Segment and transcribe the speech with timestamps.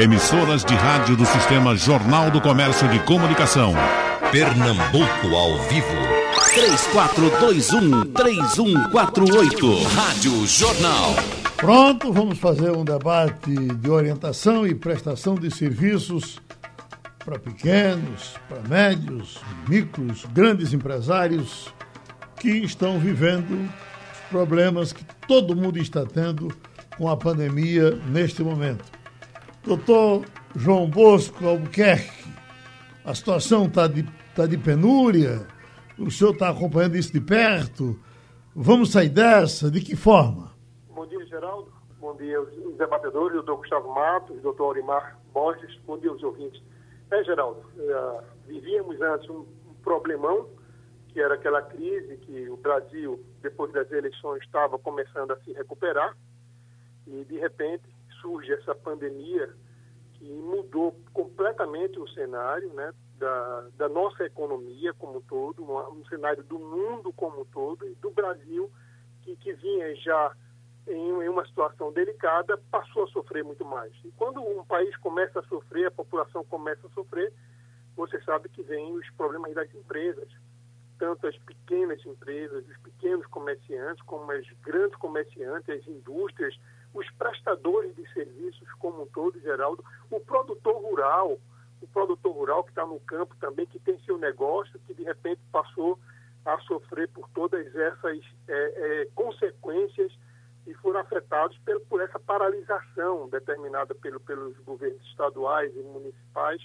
[0.00, 3.74] Emissoras de rádio do Sistema Jornal do Comércio de Comunicação.
[4.32, 5.92] Pernambuco ao vivo.
[8.14, 9.82] 3421-3148.
[9.94, 11.16] Rádio Jornal.
[11.54, 16.40] Pronto, vamos fazer um debate de orientação e prestação de serviços
[17.22, 19.38] para pequenos, para médios,
[19.68, 21.68] micros, grandes empresários
[22.38, 26.48] que estão vivendo os problemas que todo mundo está tendo
[26.96, 28.99] com a pandemia neste momento.
[29.62, 30.24] Doutor
[30.56, 32.32] João Bosco Albuquerque,
[33.04, 35.46] a situação está de, tá de penúria,
[35.98, 38.00] o senhor está acompanhando isso de perto.
[38.54, 39.70] Vamos sair dessa?
[39.70, 40.54] De que forma?
[40.88, 41.70] Bom dia, Geraldo.
[42.00, 45.78] Bom dia, os debatedores, doutor Gustavo Matos, doutor Aurimar Borges.
[45.86, 46.62] Bom dia, os ouvintes.
[47.10, 49.44] É, Geraldo, uh, vivíamos antes um
[49.82, 50.48] problemão,
[51.08, 56.16] que era aquela crise que o Brasil, depois das eleições, estava começando a se recuperar.
[57.06, 57.84] E, de repente,
[58.20, 59.52] surge essa pandemia
[60.14, 66.04] que mudou completamente o cenário né, da, da nossa economia como um todo, um, um,
[66.06, 68.70] cenário do mundo como um todo e do Brasil,
[69.22, 70.34] que, que vinha já
[70.86, 73.92] em, uma situação delicada, passou a sofrer muito mais.
[74.04, 77.32] E quando um país começa a sofrer, a população começa a sofrer,
[77.96, 80.28] você sabe que vem os problemas das empresas,
[80.98, 86.58] tanto as pequenas empresas, os pequenos comerciantes, como as grandes comerciantes, as indústrias,
[86.92, 91.38] os prestadores de serviços como um todo, Geraldo, o produtor rural,
[91.80, 95.40] o produtor rural que está no campo também, que tem seu negócio, que de repente
[95.52, 95.98] passou
[96.44, 98.18] a sofrer por todas essas
[98.48, 100.12] é, é, consequências
[100.66, 106.62] e foram afetados por, por essa paralisação determinada pelo, pelos governos estaduais e municipais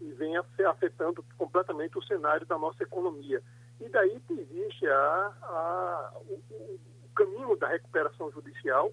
[0.00, 3.42] e vem afetando completamente o cenário da nossa economia.
[3.80, 6.80] E daí que existe a, a, o, o,
[7.14, 8.92] caminho da recuperação judicial,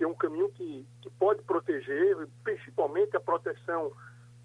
[0.00, 3.92] que é um caminho que, que pode proteger, principalmente a proteção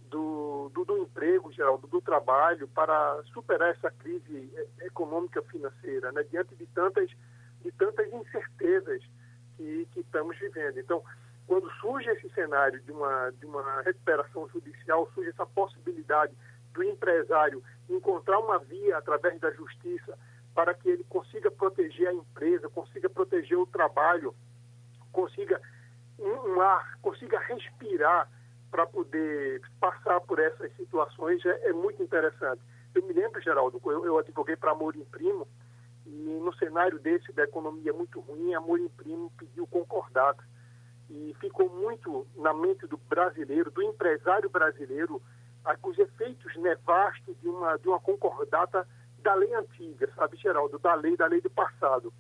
[0.09, 6.23] do, do, do emprego, Geraldo, do trabalho, para superar essa crise econômica financeira, né?
[6.29, 7.09] diante de tantas,
[7.61, 9.01] de tantas incertezas
[9.55, 10.77] que, que estamos vivendo.
[10.77, 11.01] Então,
[11.47, 16.33] quando surge esse cenário de uma, de uma recuperação judicial, surge essa possibilidade
[16.73, 20.19] do empresário encontrar uma via através da justiça
[20.53, 24.35] para que ele consiga proteger a empresa, consiga proteger o trabalho,
[25.15, 25.61] consiga
[26.19, 28.29] um ar, consiga respirar
[28.69, 32.61] para poder passar por essas situações é, é, muito interessante.
[32.93, 35.47] Eu me lembro, Geraldo, eu, eu advoguei para Amor Primo
[36.05, 40.43] e no cenário desse da economia muito ruim, Amor Primo pediu concordata
[41.09, 45.21] e ficou muito na mente do brasileiro, do empresário brasileiro,
[45.83, 48.87] os efeitos nefastos de uma, de uma concordata
[49.19, 52.13] da lei antiga, sabe, Geraldo, da lei, da lei do passado.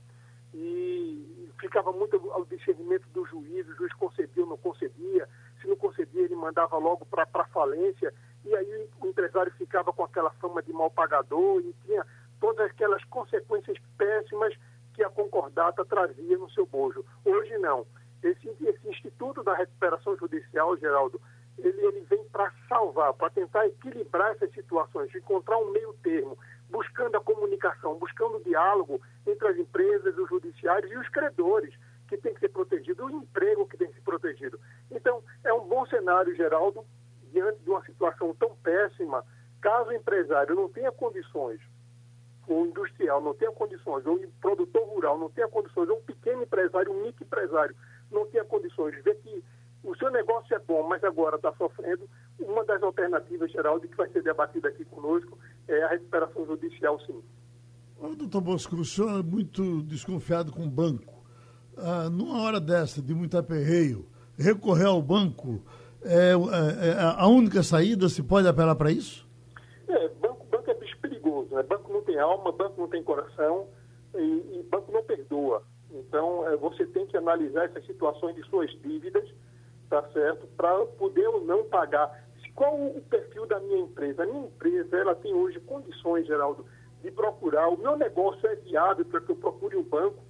[0.53, 5.27] E ficava muito ao discernimento do juiz, o juiz concedia ou não concedia,
[5.61, 10.03] se não concedia ele mandava logo para a falência, e aí o empresário ficava com
[10.03, 12.05] aquela fama de mal pagador e tinha
[12.39, 14.53] todas aquelas consequências péssimas
[14.93, 17.03] que a concordata trazia no seu bojo.
[17.23, 17.85] Hoje não.
[18.23, 21.19] Esse, esse Instituto da Recuperação Judicial, Geraldo,
[21.57, 26.37] ele, ele vem para salvar, para tentar equilibrar essas situações, encontrar um meio termo,
[26.69, 31.73] buscando a comunicação, buscando o diálogo entre as empresas, os judiciários e os credores,
[32.07, 34.59] que tem que ser protegido, o emprego que tem que ser protegido.
[34.91, 36.85] Então, é um bom cenário, Geraldo,
[37.31, 39.23] diante de uma situação tão péssima,
[39.61, 41.59] caso o empresário não tenha condições,
[42.47, 46.03] ou o industrial não tenha condições, ou o produtor rural não tenha condições, ou um
[46.03, 47.75] pequeno empresário, um microempresário
[48.11, 49.43] não tenha condições ver que
[49.83, 52.09] o seu negócio é bom, mas agora está sofrendo,
[52.39, 55.37] uma das alternativas, Geraldo, que vai ser debatida aqui conosco
[55.67, 57.21] é a recuperação judicial, sim.
[57.97, 61.23] O doutor Bosco, o senhor é muito desconfiado com o banco.
[61.77, 64.05] Ah, numa hora dessa, de muito aperreio,
[64.37, 65.61] recorrer ao banco
[66.03, 68.07] é, é, é a única saída?
[68.09, 69.27] Se pode apelar para isso?
[69.87, 71.53] É, banco, banco é bicho perigoso.
[71.55, 71.63] Né?
[71.63, 73.67] Banco não tem alma, banco não tem coração
[74.15, 75.63] e, e banco não perdoa.
[75.91, 79.27] Então, é, você tem que analisar essas situações de suas dívidas,
[79.89, 80.45] tá certo?
[80.55, 82.24] Para poder ou não pagar.
[82.55, 84.23] Qual o perfil da minha empresa?
[84.23, 86.65] A minha empresa, ela tem hoje condições, Geraldo,
[87.01, 87.67] de procurar.
[87.67, 90.23] O meu negócio é viável para que eu procure um banco.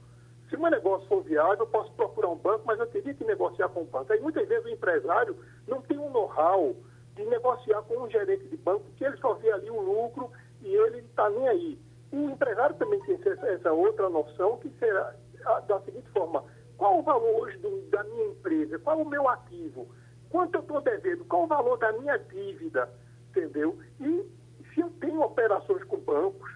[0.49, 3.23] Se o meu negócio for viável, eu posso procurar um banco, mas eu teria que
[3.23, 4.11] negociar com o banco.
[4.11, 5.37] Aí muitas vezes o empresário
[5.67, 6.75] não tem um know-how
[7.15, 10.31] de negociar com um gerente de banco, que ele só vê ali o lucro
[10.61, 11.79] e ele está nem aí.
[12.11, 15.13] E o empresário também tem essa outra noção que será
[15.67, 16.43] da seguinte forma:
[16.77, 18.79] qual o valor hoje do, da minha empresa?
[18.79, 19.87] Qual o meu ativo?
[20.29, 21.25] Quanto eu estou devendo?
[21.25, 22.89] Qual o valor da minha dívida?
[23.29, 23.77] Entendeu?
[23.99, 24.25] E
[24.73, 26.51] se eu tenho operações com bancos,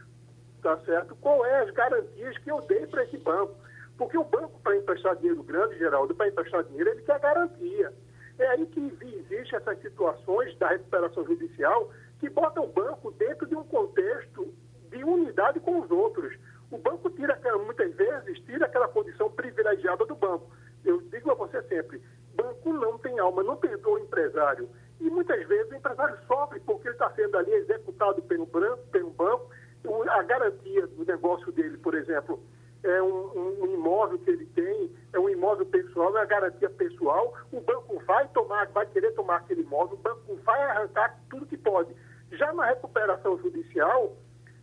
[0.62, 1.16] tá certo?
[1.18, 3.56] Qual é as garantias que eu dei para esse banco?
[3.98, 7.94] Porque o banco, para emprestar dinheiro grande, Geraldo, para emprestar dinheiro, ele quer garantia.
[8.38, 13.56] É aí que existe essas situações da recuperação judicial que botam o banco dentro de
[13.56, 14.54] um contexto
[14.90, 16.34] de unidade com os outros.
[16.72, 20.50] O banco tira, muitas vezes, tira aquela condição privilegiada do banco.
[20.86, 22.02] Eu digo a você sempre,
[22.42, 24.70] banco não tem alma, não perdoa o empresário.
[25.00, 29.10] E muitas vezes o empresário sofre porque ele está sendo ali executado pelo, branco, pelo
[29.12, 29.50] banco.
[30.10, 32.42] A garantia do negócio dele, por exemplo,
[32.84, 37.34] é um, um, imóvel que ele tem, é um imóvel pessoal, é a garantia pessoal.
[37.52, 41.58] O banco vai tomar, vai querer tomar aquele imóvel, o banco vai arrancar tudo que
[41.58, 41.94] pode.
[42.32, 44.16] Já na recuperação judicial,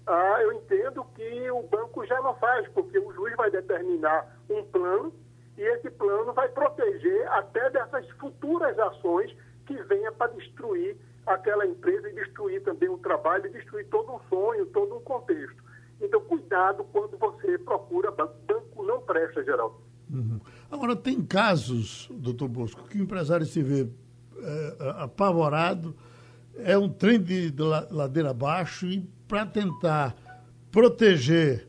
[0.07, 4.63] ah, eu entendo que o banco já não faz, porque o juiz vai determinar um
[4.65, 5.13] plano
[5.57, 9.35] e esse plano vai proteger até dessas futuras ações
[9.67, 14.21] que venha para destruir aquela empresa e destruir também o trabalho e destruir todo um
[14.29, 15.65] sonho, todo um contexto.
[16.01, 18.35] Então, cuidado quando você procura banco.
[18.47, 19.77] Banco não presta, Geraldo.
[20.13, 20.39] Uhum.
[20.71, 23.89] Agora, tem casos, doutor Bosco, que o empresário se vê
[24.39, 25.97] é, apavorado,
[26.59, 27.53] é um trem de
[27.91, 30.15] ladeira abaixo e para tentar
[30.71, 31.67] proteger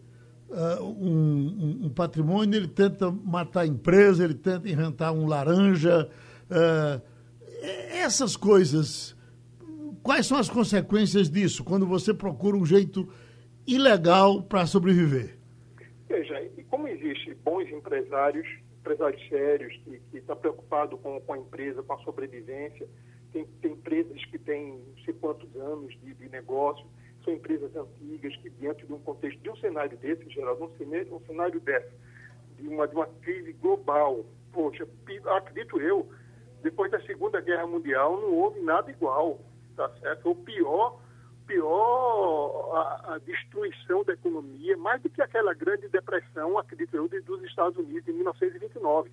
[0.50, 6.10] uh, um, um, patrimônio, ele tenta matar a empresa, ele tenta inventar um laranja.
[6.50, 7.02] Uh,
[7.92, 9.16] essas coisas,
[10.04, 13.08] quais são as consequências disso quando você procura um jeito
[13.66, 15.38] ilegal para sobreviver?
[16.08, 18.48] Veja, e como existe bons empresários,
[18.80, 22.88] empresários sérios, que estão tá preocupados com, com a empresa, com a sobrevivência,
[23.34, 26.86] tem, tem empresas que têm não sei quantos anos de, de negócio,
[27.28, 31.14] são empresas antigas que, diante de um contexto, de um cenário desse, geral, um cenário,
[31.14, 31.94] um cenário desse,
[32.58, 34.88] de uma, de uma crise global, poxa,
[35.36, 36.10] acredito eu,
[36.64, 39.42] depois da Segunda Guerra Mundial não houve nada igual,
[39.76, 40.32] tá certo?
[40.32, 41.02] O pior,
[41.46, 47.44] pior a, a destruição da economia, mais do que aquela grande depressão, acredito eu, dos
[47.44, 49.12] Estados Unidos em 1929.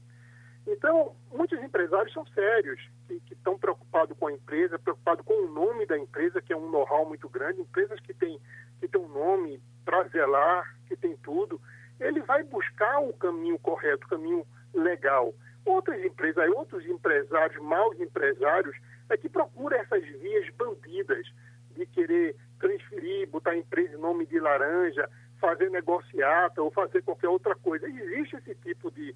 [0.67, 5.85] Então, muitos empresários são sérios, que, estão preocupados com a empresa, preocupados com o nome
[5.87, 8.41] da empresa, que é um know-how muito grande, empresas que têm
[8.81, 11.61] que tem um nome para zelar, que tem tudo,
[12.01, 15.33] ele vai buscar o caminho correto, o caminho legal.
[15.65, 18.77] Outras empresas, outros empresários, maus empresários,
[19.09, 21.27] é que procuram essas vias bandidas
[21.77, 25.09] de querer transferir, botar a empresa em nome de laranja,
[25.41, 27.87] fazer negociata ou fazer qualquer outra coisa.
[27.87, 29.15] Existe esse tipo de,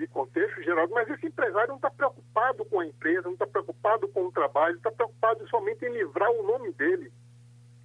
[0.00, 4.08] de contexto, Geraldo, mas esse empresário não está preocupado com a empresa, não está preocupado
[4.08, 7.12] com o trabalho, está preocupado somente em livrar o nome dele.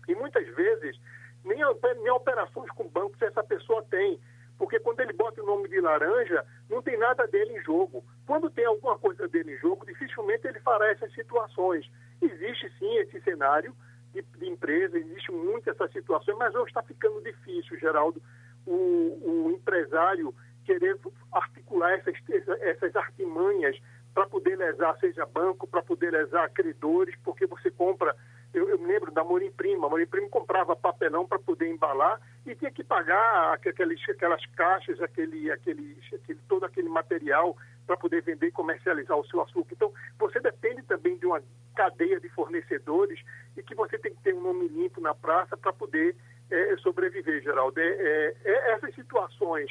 [0.07, 0.97] E muitas vezes,
[1.43, 1.59] nem,
[2.01, 4.19] nem operações com bancos essa pessoa tem,
[4.57, 8.03] porque quando ele bota o nome de laranja, não tem nada dele em jogo.
[8.25, 11.85] Quando tem alguma coisa dele em jogo, dificilmente ele fará essas situações.
[12.21, 13.75] Existe sim esse cenário
[14.13, 18.21] de, de empresa, existe muito essas situações, mas hoje está ficando difícil, Geraldo,
[18.65, 20.33] o, o empresário
[20.65, 20.97] querer
[21.31, 22.15] articular essas,
[22.61, 23.77] essas artimanhas
[24.15, 28.15] para poder lesar, seja banco, para poder lesar credores, porque você compra.
[28.53, 29.87] Eu, eu me lembro da Morim Prima.
[29.87, 35.01] A Morim Prima comprava papelão para poder embalar e tinha que pagar aqueles, aquelas caixas,
[35.01, 39.73] aquele, aquele, aquele, todo aquele material para poder vender e comercializar o seu açúcar.
[39.73, 41.43] Então, você depende também de uma
[41.75, 43.19] cadeia de fornecedores
[43.57, 46.15] e que você tem que ter um nome limpo na praça para poder
[46.49, 47.77] é, sobreviver, Geraldo.
[47.81, 49.69] É, é, é essas situações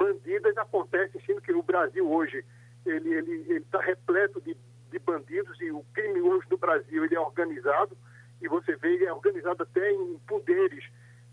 [0.00, 2.42] bandidas acontecem, sendo que o Brasil hoje
[2.86, 4.56] ele ele está repleto de,
[4.90, 7.96] de bandidos e o crime hoje no Brasil ele é organizado
[8.40, 10.82] e você vê ele é organizado até em poderes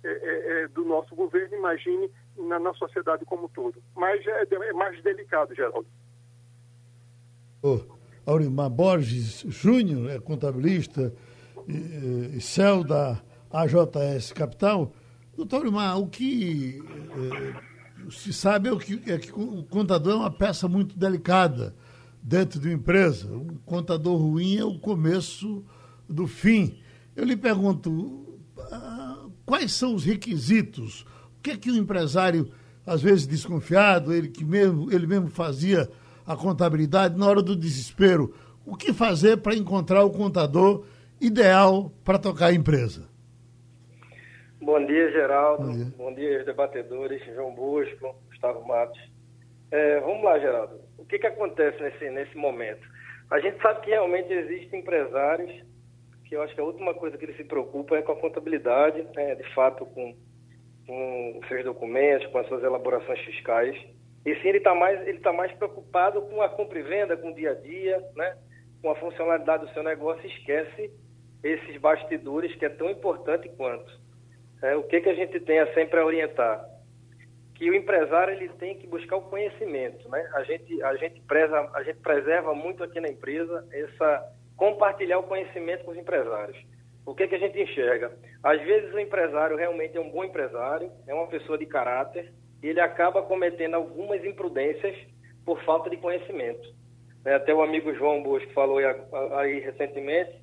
[0.04, 3.82] é, é, é do nosso governo, imagine na, na sociedade como um todo.
[3.96, 5.88] Mas é, é mais delicado, Geraldo.
[7.64, 7.80] Oh,
[8.26, 11.14] Aurimar Borges Júnior, é contabilista
[11.68, 13.20] e, e céu da
[13.52, 14.94] AJS Capital.
[15.36, 17.67] Doutor Aurimar, o que eh,
[18.12, 21.76] se sabe é que, é que o contador é uma peça muito delicada
[22.22, 23.28] dentro de uma empresa.
[23.28, 25.64] Um contador ruim é o começo
[26.10, 26.80] do fim.
[27.16, 28.40] Eu lhe pergunto,
[28.72, 31.02] ah, quais são os requisitos?
[31.38, 32.52] O que é que o empresário,
[32.86, 35.90] às vezes desconfiado, ele que mesmo, ele mesmo fazia
[36.26, 38.34] a contabilidade, na hora do desespero,
[38.66, 40.84] o que fazer para encontrar o contador
[41.22, 43.08] ideal para tocar a empresa?
[44.68, 45.64] Bom dia, Geraldo.
[45.64, 49.00] Bom dia, Bom dia debatedores, João Bosco, Gustavo Matos.
[49.72, 50.82] É, vamos lá, Geraldo.
[50.98, 52.86] O que, que acontece nesse, nesse momento?
[53.32, 55.64] A gente sabe que realmente existem empresários
[56.26, 59.08] que eu acho que a última coisa que eles se preocupam é com a contabilidade,
[59.16, 60.14] né, de fato, com,
[60.86, 63.74] com seus documentos, com as suas elaborações fiscais.
[64.26, 67.32] E sim, ele está mais, ele tá mais preocupado com a compra e venda, com
[67.32, 68.38] o dia a dia, né,
[68.82, 70.92] com a funcionalidade do seu negócio esquece
[71.42, 74.06] esses bastidores que é tão importante quanto.
[74.62, 76.78] É, o que, que a gente tem sempre a orientar?
[77.58, 80.30] que o empresário ele tem que buscar o conhecimento, né?
[80.36, 85.24] A gente a gente preza, a gente preserva muito aqui na empresa essa compartilhar o
[85.24, 86.58] conhecimento com os empresários.
[87.04, 88.12] O que, que a gente enxerga?
[88.44, 92.68] Às vezes o empresário realmente é um bom empresário, é uma pessoa de caráter, e
[92.68, 94.96] ele acaba cometendo algumas imprudências
[95.44, 96.76] por falta de conhecimento.
[97.26, 98.78] É, até o amigo João Bosco falou
[99.38, 100.40] aí recentemente,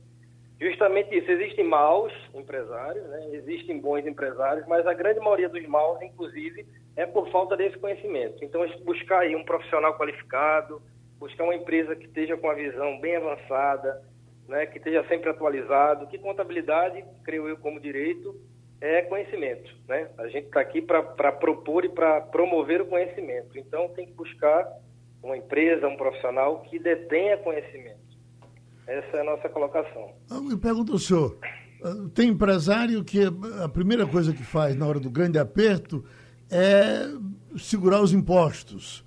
[0.64, 1.30] justamente isso.
[1.30, 3.28] Existem maus empresários, né?
[3.32, 6.66] existem bons empresários, mas a grande maioria dos maus, inclusive,
[6.96, 8.44] é por falta desse conhecimento.
[8.44, 10.80] Então, buscar aí um profissional qualificado,
[11.18, 14.02] buscar uma empresa que esteja com a visão bem avançada,
[14.48, 18.34] né, que esteja sempre atualizado, que contabilidade, creio eu como direito,
[18.80, 19.74] é conhecimento.
[19.88, 20.10] Né?
[20.18, 23.58] A gente está aqui para propor e para promover o conhecimento.
[23.58, 24.70] Então, tem que buscar
[25.22, 28.03] uma empresa, um profissional que detenha conhecimento.
[28.86, 30.12] Essa é a nossa colocação.
[30.30, 31.38] Eu me pergunto ao senhor,
[31.82, 33.20] ah, tem empresário que
[33.62, 36.04] a primeira coisa que faz na hora do grande aperto
[36.50, 37.06] é
[37.56, 39.04] segurar os impostos.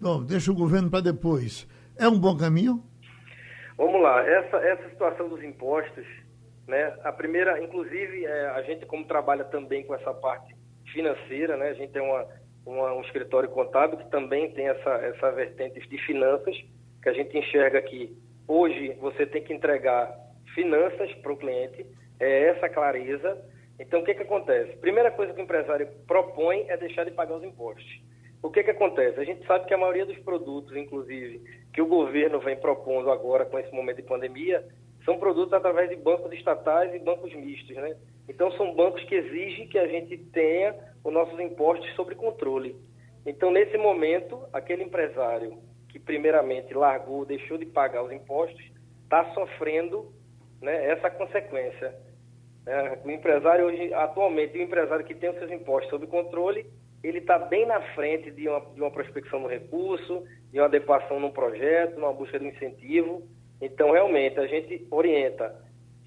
[0.00, 1.66] Bom, deixa o governo para depois.
[1.98, 2.82] É um bom caminho?
[3.76, 6.06] Vamos lá, essa, essa situação dos impostos,
[6.66, 6.96] né?
[7.04, 10.54] A primeira, inclusive, é, a gente como trabalha também com essa parte
[10.92, 11.68] financeira, né?
[11.68, 12.26] A gente tem uma,
[12.64, 16.56] uma, um escritório contábil que também tem essa, essa vertente de finanças,
[17.02, 20.14] que a gente enxerga que hoje você tem que entregar
[20.54, 21.86] finanças para o cliente,
[22.18, 23.38] é essa clareza.
[23.78, 24.76] Então, o que, que acontece?
[24.78, 28.00] Primeira coisa que o empresário propõe é deixar de pagar os impostos.
[28.42, 29.18] O que, que acontece?
[29.18, 33.44] A gente sabe que a maioria dos produtos, inclusive, que o governo vem propondo agora
[33.44, 34.64] com esse momento de pandemia,
[35.04, 37.96] são produtos através de bancos estatais e bancos mistos, né?
[38.28, 40.74] Então, são bancos que exigem que a gente tenha
[41.04, 42.76] os nossos impostos sob controle.
[43.24, 45.58] Então, nesse momento, aquele empresário
[46.06, 48.64] primeiramente largou, deixou de pagar os impostos,
[49.02, 50.10] está sofrendo
[50.62, 51.94] né, essa consequência.
[52.66, 56.64] É, o empresário hoje, atualmente, o empresário que tem os seus impostos sob controle,
[57.02, 61.20] ele está bem na frente de uma, de uma prospecção no recurso, de uma adequação
[61.20, 63.22] num projeto, numa busca de incentivo.
[63.60, 65.54] Então, realmente, a gente orienta.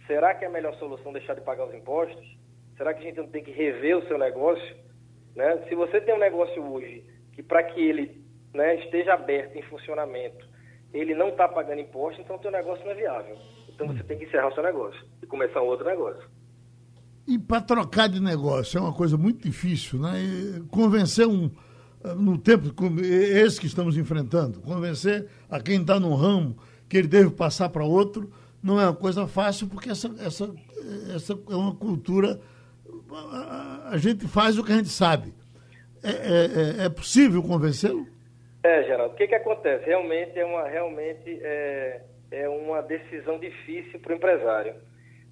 [0.07, 2.37] Será que é a melhor solução deixar de pagar os impostos?
[2.75, 4.75] Será que a gente não tem que rever o seu negócio?
[5.35, 5.63] Né?
[5.67, 8.21] Se você tem um negócio hoje que para que ele
[8.53, 10.47] né, esteja aberto em funcionamento,
[10.93, 13.37] ele não está pagando imposto, então o seu negócio não é viável.
[13.69, 16.23] Então você tem que encerrar o seu negócio e começar um outro negócio.
[17.27, 20.19] E para trocar de negócio é uma coisa muito difícil, né?
[20.19, 21.51] E convencer um,
[22.17, 26.57] no tempo esse que estamos enfrentando, convencer a quem está no ramo
[26.89, 28.31] que ele deve passar para outro,
[28.63, 30.51] não é uma coisa fácil, porque essa, essa,
[31.15, 32.41] essa é uma cultura.
[33.11, 35.33] A, a gente faz o que a gente sabe.
[36.01, 38.07] É, é, é, é possível convencê-lo?
[38.63, 39.13] É, Geraldo.
[39.13, 39.85] O que, que acontece?
[39.85, 42.01] Realmente é uma, realmente é,
[42.31, 44.75] é uma decisão difícil para o empresário.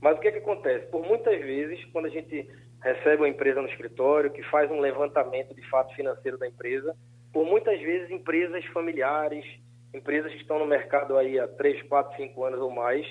[0.02, 0.86] Mas o que, que acontece?
[0.88, 2.48] Por muitas vezes, quando a gente
[2.82, 6.96] recebe uma empresa no escritório, que faz um levantamento de fato financeiro da empresa,
[7.34, 9.46] por muitas vezes empresas familiares,
[9.94, 13.06] empresas que estão no mercado aí há 3, 4, 5 anos ou mais,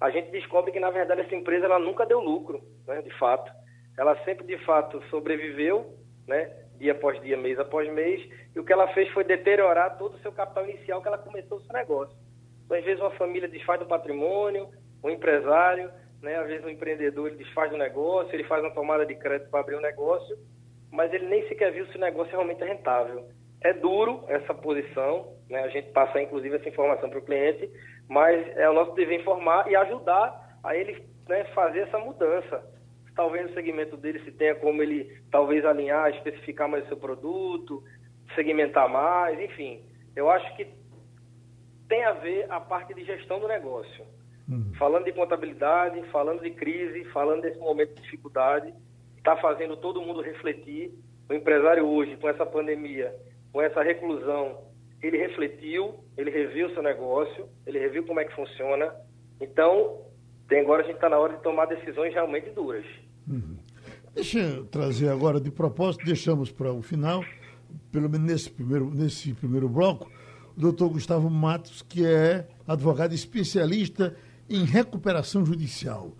[0.00, 3.50] a gente descobre que, na verdade, essa empresa ela nunca deu lucro, né, de fato.
[3.96, 5.94] Ela sempre, de fato, sobreviveu,
[6.26, 10.14] né, dia após dia, mês após mês, e o que ela fez foi deteriorar todo
[10.14, 12.16] o seu capital inicial que ela começou o seu negócio.
[12.64, 14.68] Então, às vezes, uma família desfaz do patrimônio,
[15.02, 15.90] um empresário
[16.24, 16.36] né?
[16.36, 19.60] Às vezes o empreendedor ele desfaz o negócio, ele faz uma tomada de crédito para
[19.60, 20.36] abrir um negócio,
[20.90, 23.28] mas ele nem sequer viu se o negócio realmente é rentável.
[23.62, 25.62] É duro essa posição, né?
[25.62, 27.70] a gente passa inclusive essa informação para o cliente,
[28.08, 32.64] mas é o nosso dever informar e ajudar a ele né, fazer essa mudança.
[33.14, 37.82] Talvez no segmento dele se tenha como ele talvez alinhar, especificar mais o seu produto,
[38.34, 39.82] segmentar mais, enfim.
[40.16, 40.66] Eu acho que
[41.88, 44.04] tem a ver a parte de gestão do negócio.
[44.48, 44.72] Uhum.
[44.78, 48.74] Falando de contabilidade, falando de crise, falando desse momento de dificuldade,
[49.16, 50.92] está fazendo todo mundo refletir.
[51.28, 53.14] O empresário hoje, com essa pandemia,
[53.52, 54.58] com essa reclusão,
[55.02, 58.94] ele refletiu, ele reviu seu negócio, ele reviu como é que funciona.
[59.40, 60.02] Então,
[60.48, 62.84] tem, agora a gente está na hora de tomar decisões realmente duras.
[63.26, 63.56] Uhum.
[64.14, 67.24] Deixa eu trazer agora, de propósito, deixamos para o final,
[67.90, 70.08] pelo menos nesse primeiro, nesse primeiro bloco,
[70.56, 74.14] o doutor Gustavo Matos, que é advogado especialista
[74.48, 76.12] em recuperação judicial.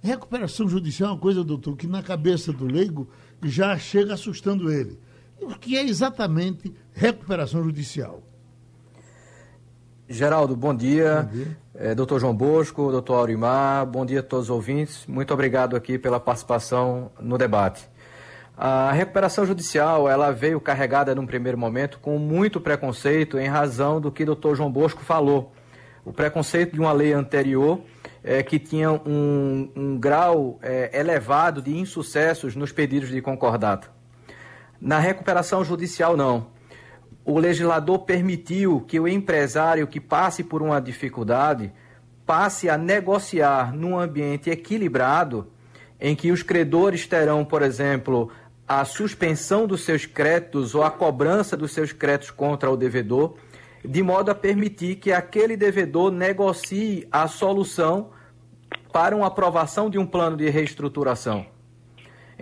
[0.00, 3.08] Recuperação judicial é uma coisa, doutor, que na cabeça do leigo
[3.42, 4.98] já chega assustando ele.
[5.40, 8.22] O que é exatamente recuperação judicial?
[10.08, 11.22] Geraldo, bom dia.
[11.22, 11.61] Bom dia.
[11.74, 15.06] É, doutor João Bosco, doutor Aurimar, bom dia a todos os ouvintes.
[15.06, 17.88] Muito obrigado aqui pela participação no debate.
[18.54, 24.12] A recuperação judicial, ela veio carregada num primeiro momento com muito preconceito em razão do
[24.12, 25.50] que doutor João Bosco falou
[26.04, 27.80] o preconceito de uma lei anterior
[28.22, 33.88] é, que tinha um, um grau é, elevado de insucessos nos pedidos de concordata.
[34.78, 36.48] Na recuperação judicial, não.
[37.24, 41.72] O legislador permitiu que o empresário que passe por uma dificuldade
[42.26, 45.46] passe a negociar num ambiente equilibrado,
[46.00, 48.30] em que os credores terão, por exemplo,
[48.66, 53.34] a suspensão dos seus créditos ou a cobrança dos seus créditos contra o devedor,
[53.84, 58.10] de modo a permitir que aquele devedor negocie a solução
[58.92, 61.46] para uma aprovação de um plano de reestruturação.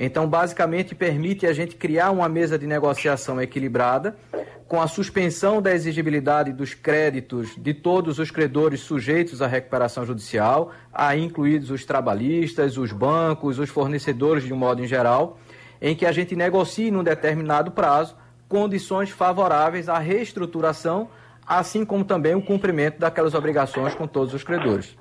[0.02, 4.16] Então, basicamente, permite a gente criar uma mesa de negociação equilibrada,
[4.66, 10.72] com a suspensão da exigibilidade dos créditos de todos os credores sujeitos à recuperação judicial,
[10.90, 15.38] aí incluídos os trabalhistas, os bancos, os fornecedores de um modo em geral,
[15.82, 18.16] em que a gente negocie num determinado prazo
[18.48, 21.10] condições favoráveis à reestruturação,
[21.46, 24.96] assim como também o cumprimento daquelas obrigações com todos os credores.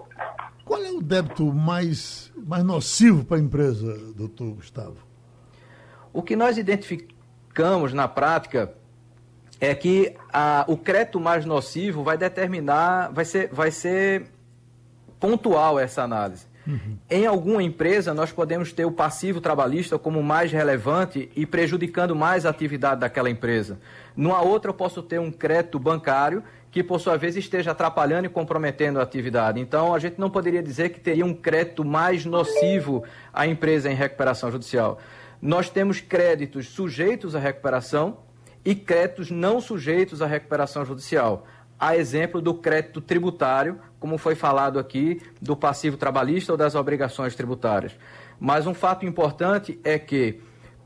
[0.70, 4.98] Qual é o débito mais, mais nocivo para a empresa, doutor Gustavo?
[6.14, 8.72] O que nós identificamos na prática
[9.60, 14.28] é que a, o crédito mais nocivo vai determinar, vai ser, vai ser
[15.20, 16.46] pontual essa análise.
[16.68, 17.00] Uhum.
[17.10, 22.46] Em alguma empresa, nós podemos ter o passivo trabalhista como mais relevante e prejudicando mais
[22.46, 23.80] a atividade daquela empresa.
[24.16, 28.30] Numa outra, eu posso ter um crédito bancário que, por sua vez, esteja atrapalhando e
[28.30, 29.60] comprometendo a atividade.
[29.60, 33.96] Então, a gente não poderia dizer que teria um crédito mais nocivo à empresa em
[33.96, 35.00] recuperação judicial.
[35.42, 38.18] Nós temos créditos sujeitos à recuperação
[38.64, 41.48] e créditos não sujeitos à recuperação judicial.
[41.80, 47.36] A exemplo do crédito tributário, como foi falado aqui, do passivo trabalhista ou das obrigações
[47.36, 47.98] tributárias.
[48.40, 50.42] Mas um fato importante é que,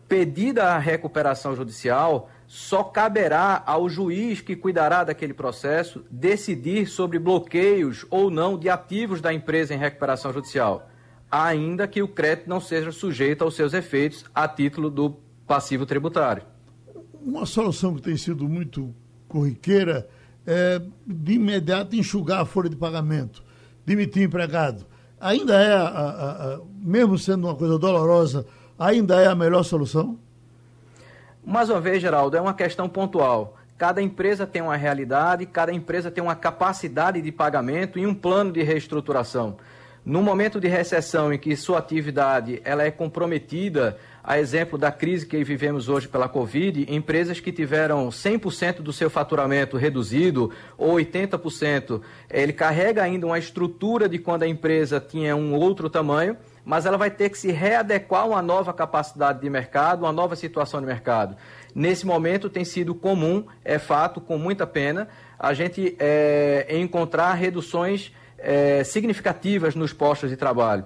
[0.07, 8.05] pedida a recuperação judicial, só caberá ao juiz que cuidará daquele processo decidir sobre bloqueios
[8.11, 10.87] ou não de ativos da empresa em recuperação judicial,
[11.31, 15.17] ainda que o crédito não seja sujeito aos seus efeitos a título do
[15.47, 16.43] passivo tributário.
[17.25, 18.93] Uma solução que tem sido muito
[19.27, 20.07] corriqueira
[20.45, 23.43] é de imediato enxugar a folha de pagamento,
[23.83, 24.85] demitir empregado.
[25.19, 28.45] Ainda é, a, a, a, mesmo sendo uma coisa dolorosa,
[28.77, 30.19] ainda é a melhor solução?
[31.45, 33.57] Mais uma vez, Geraldo, é uma questão pontual.
[33.77, 38.49] Cada empresa tem uma realidade, cada empresa tem uma capacidade de pagamento e um plano
[38.49, 39.57] de reestruturação.
[40.05, 45.25] No momento de recessão em que sua atividade ela é comprometida, a exemplo da crise
[45.25, 52.01] que vivemos hoje pela Covid, empresas que tiveram 100% do seu faturamento reduzido ou 80%,
[52.31, 56.97] ele carrega ainda uma estrutura de quando a empresa tinha um outro tamanho mas ela
[56.97, 60.85] vai ter que se readequar a uma nova capacidade de mercado, uma nova situação de
[60.85, 61.35] mercado.
[61.75, 68.13] Nesse momento tem sido comum, é fato, com muita pena, a gente é, encontrar reduções
[68.37, 70.85] é, significativas nos postos de trabalho.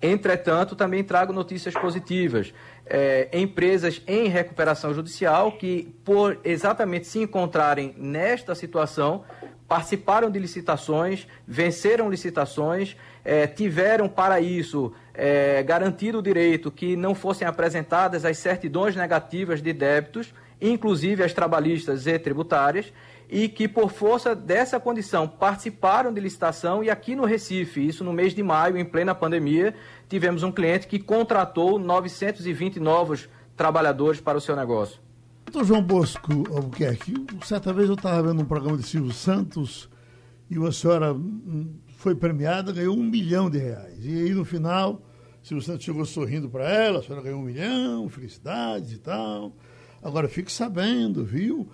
[0.00, 2.52] Entretanto, também trago notícias positivas.
[2.84, 9.24] É, empresas em recuperação judicial que, por exatamente se encontrarem nesta situação,
[9.68, 17.14] participaram de licitações, venceram licitações, é, tiveram para isso é, garantido o direito que não
[17.14, 22.92] fossem apresentadas as certidões negativas de débitos, inclusive as trabalhistas e tributárias,
[23.28, 26.84] e que, por força dessa condição, participaram de licitação.
[26.84, 29.74] E aqui no Recife, isso no mês de maio, em plena pandemia,
[30.08, 35.05] tivemos um cliente que contratou 920 novos trabalhadores para o seu negócio.
[35.46, 39.88] Doutor João Bosco Albuquerque, certa vez eu estava vendo um programa de Silvio Santos
[40.50, 44.04] e uma senhora hum, foi premiada, ganhou um milhão de reais.
[44.04, 45.00] E aí no final,
[45.42, 49.56] Silvio Santos chegou sorrindo para ela, a senhora ganhou um milhão, felicidades e tal.
[50.02, 51.68] Agora fique sabendo, viu?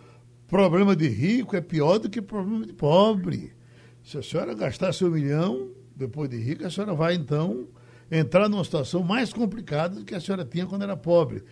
[0.47, 3.53] Problema de rico é pior do que problema de pobre.
[4.05, 7.67] Se a senhora gastar seu milhão, depois de rica, a senhora vai então
[8.11, 11.43] entrar numa situação mais complicada do que a senhora tinha quando era pobre.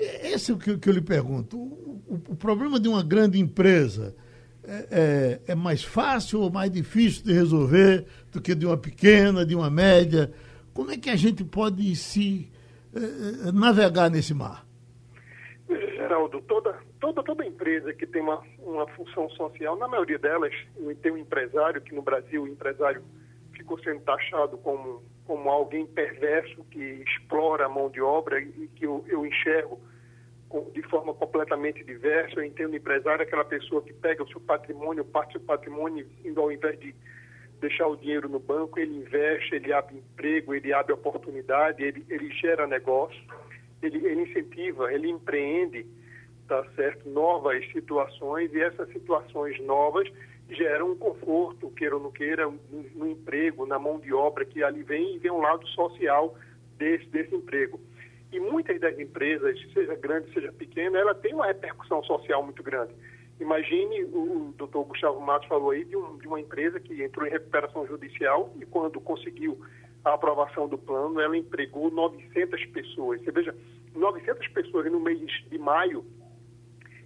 [0.00, 1.58] Esse é o que, que eu lhe pergunto.
[1.58, 4.16] O, o, o, problema de uma grande empresa
[4.64, 9.44] é, é, é, mais fácil ou mais difícil de resolver do que de uma pequena,
[9.44, 10.32] de uma média?
[10.72, 12.50] Como é que a gente pode se
[12.94, 14.66] é, navegar nesse mar?
[15.68, 20.52] Geraldo, toda, toda, toda empresa que tem uma, uma função social, na maioria delas,
[21.02, 23.02] tem um empresário, que no Brasil o empresário
[23.52, 28.86] ficou sendo taxado como, como alguém perverso que explora a mão de obra e que
[28.86, 29.78] eu, eu enxergo
[30.72, 32.40] de forma completamente diversa.
[32.40, 36.78] Eu entendo empresário aquela pessoa que pega o seu patrimônio, parte do patrimônio, ao invés
[36.80, 36.94] de
[37.60, 42.30] deixar o dinheiro no banco, ele investe, ele abre emprego, ele abre oportunidade, ele, ele
[42.32, 43.20] gera negócio,
[43.82, 45.86] ele, ele incentiva, ele empreende,
[46.48, 50.10] tá certo, novas situações e essas situações novas
[50.48, 52.58] geram um conforto, queira ou não queira, no,
[52.94, 56.34] no emprego, na mão de obra que ali vem e vem um lado social
[56.76, 57.78] desse, desse emprego.
[58.32, 62.94] E muitas das empresas, seja grande, seja pequena, ela tem uma repercussão social muito grande.
[63.40, 67.30] Imagine, o, doutor Gustavo Matos falou aí de, um, de, uma empresa que entrou em
[67.30, 69.58] recuperação judicial e quando conseguiu
[70.04, 73.20] a aprovação do plano, ela empregou 900 pessoas.
[73.22, 73.54] Você veja,
[73.94, 76.04] 900 pessoas no mês de maio,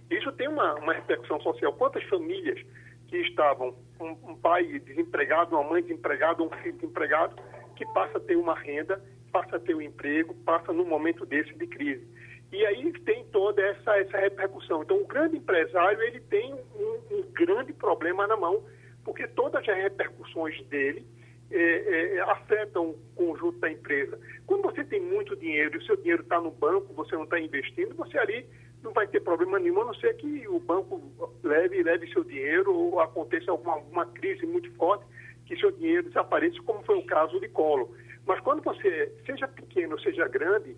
[0.09, 1.73] isso tem uma, uma repercussão social.
[1.73, 2.61] Quantas famílias
[3.07, 7.35] que estavam, um, um pai desempregado, uma mãe desempregada, um filho desempregado,
[7.75, 9.01] que passa a ter uma renda,
[9.35, 12.07] passa a ter um emprego, passa num momento desse de crise.
[12.53, 14.81] E aí tem toda essa, essa repercussão.
[14.81, 18.63] Então, o grande empresário, ele tem um, um grande problema na mão,
[19.03, 21.05] porque todas as repercussões dele
[21.51, 24.17] é, é, afetam o conjunto da empresa.
[24.47, 27.37] Quando você tem muito dinheiro e o seu dinheiro está no banco, você não está
[27.37, 28.45] investindo, você ali
[28.81, 31.01] não vai ter problema nenhum, a não ser que o banco
[31.43, 35.03] leve, leve seu dinheiro ou aconteça alguma, alguma crise muito forte
[35.45, 37.93] que seu dinheiro desapareça, como foi o caso de Colo.
[38.25, 40.75] Mas quando você, seja pequeno seja grande,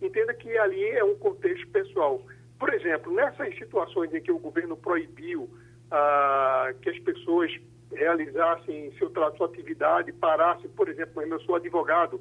[0.00, 2.20] entenda que ali é um contexto pessoal.
[2.58, 5.48] Por exemplo, nessas situações em que o governo proibiu
[5.90, 7.52] ah, que as pessoas
[7.92, 12.20] realizassem seu trato, sua atividade, parassem, por exemplo, eu sou advogado,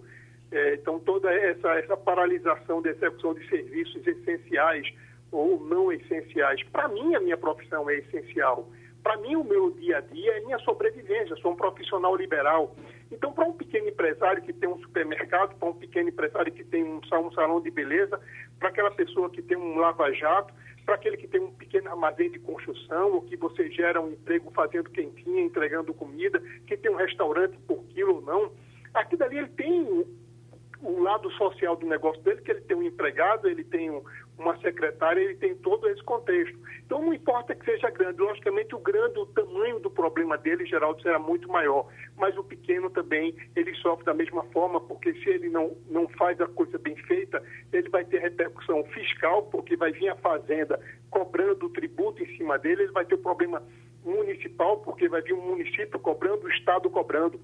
[0.52, 4.88] é, então toda essa, essa paralisação da execução de serviços essenciais
[5.30, 8.70] ou não essenciais, para mim a minha profissão é essencial.
[9.04, 11.34] Para mim, o meu dia a dia é minha sobrevivência.
[11.34, 12.76] Eu sou um profissional liberal.
[13.12, 16.84] Então, para um pequeno empresário que tem um supermercado, para um pequeno empresário que tem
[16.84, 18.20] um, um salão de beleza,
[18.60, 20.54] para aquela pessoa que tem um lava-jato,
[20.86, 24.52] para aquele que tem um pequeno armazém de construção, ou que você gera um emprego
[24.52, 28.52] fazendo quentinha, entregando comida, que tem um restaurante por quilo ou não,
[28.94, 30.06] aqui dali ele tem
[30.82, 34.04] o lado social do negócio dele, que ele tem um empregado, ele tem um,
[34.38, 36.58] uma secretária, ele tem todo esse contexto.
[36.86, 41.02] Então não importa que seja grande, logicamente o grande, o tamanho do problema dele, Geraldo,
[41.02, 45.50] será muito maior, mas o pequeno também, ele sofre da mesma forma, porque se ele
[45.50, 47.42] não, não faz a coisa bem feita,
[47.74, 52.58] ele vai ter repercussão fiscal, porque vai vir a fazenda cobrando o tributo em cima
[52.60, 53.64] dele, ele vai ter o problema
[54.06, 57.40] municipal, porque vai vir um município cobrando, o Estado cobrando.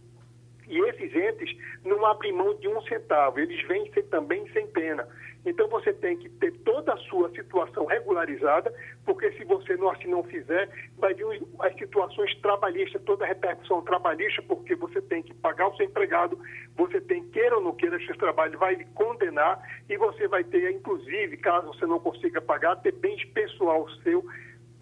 [0.67, 5.07] E esses entes não abrem mão de um centavo, eles vêm também sem pena.
[5.45, 8.73] Então você tem que ter toda a sua situação regularizada,
[9.05, 11.25] porque se você não assim não fizer, vai vir
[11.59, 16.39] as situações trabalhistas, toda a repercussão trabalhista, porque você tem que pagar o seu empregado,
[16.77, 20.71] você tem, queira ou não queira, seu trabalho vai lhe condenar e você vai ter,
[20.71, 24.23] inclusive, caso você não consiga pagar, ter bens pessoal seu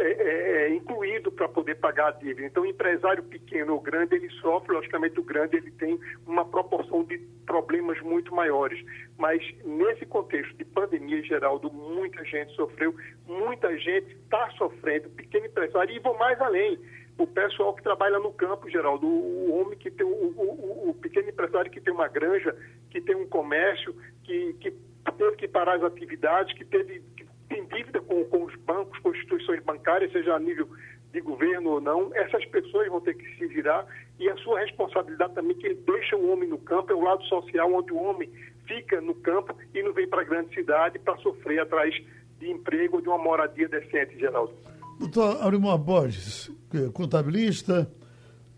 [0.02, 2.48] é, é, é, incluído para poder pagar a dívida.
[2.48, 7.20] Então, empresário pequeno ou grande, ele sofre, logicamente o grande ele tem uma proporção de
[7.46, 8.84] problemas muito maiores.
[9.18, 12.96] Mas nesse contexto de pandemia, Geraldo, muita gente sofreu,
[13.28, 16.80] muita gente está sofrendo, pequeno empresário, e vou mais além.
[17.18, 21.30] O pessoal que trabalha no campo, Geraldo, o, homem que tem, o, o, o pequeno
[21.30, 22.56] empresário que tem uma granja,
[22.90, 24.74] que tem um comércio, que, que
[25.18, 27.04] teve que parar as atividades, que teve
[27.52, 30.70] tem dívida com, com os bancos, com instituições bancárias, seja a nível
[31.12, 33.86] de governo ou não, essas pessoas vão ter que se virar
[34.18, 37.22] e a sua responsabilidade também que ele deixa o homem no campo, é o lado
[37.26, 38.32] social onde o homem
[38.66, 41.94] fica no campo e não vem para a grande cidade para sofrer atrás
[42.40, 44.54] de emprego ou de uma moradia decente, Geraldo.
[45.00, 47.92] Doutor Aurimor Borges, é contabilista,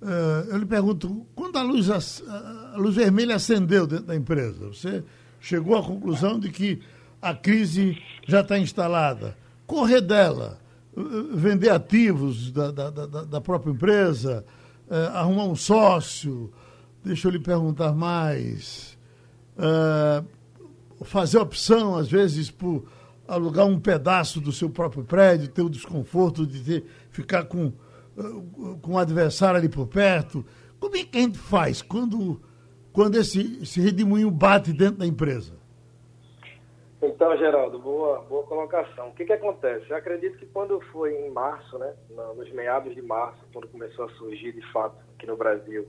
[0.02, 5.04] é, eu lhe pergunto, quando a luz, a luz vermelha acendeu dentro da empresa, você
[5.40, 6.84] chegou à conclusão de que
[7.24, 9.38] a crise já está instalada.
[9.66, 10.60] Correr dela,
[11.34, 14.46] vender ativos da, da, da, da própria empresa,
[14.90, 16.52] é, arrumar um sócio,
[17.04, 18.98] deixa eu lhe perguntar mais,
[19.58, 20.24] é,
[21.06, 22.84] fazer opção, às vezes, por
[23.26, 27.72] alugar um pedaço do seu próprio prédio, ter o desconforto de ter, ficar com,
[28.82, 30.46] com o adversário ali por perto.
[30.78, 32.42] Como é que a gente faz quando,
[32.92, 35.62] quando esse, esse redemoinho bate dentro da empresa?
[37.06, 39.10] Então, Geraldo, boa, boa colocação.
[39.10, 39.89] O que, que acontece?
[39.89, 44.10] Eu acredito que quando foi em março, né, nos meados de março, quando começou a
[44.12, 45.86] surgir de fato aqui no Brasil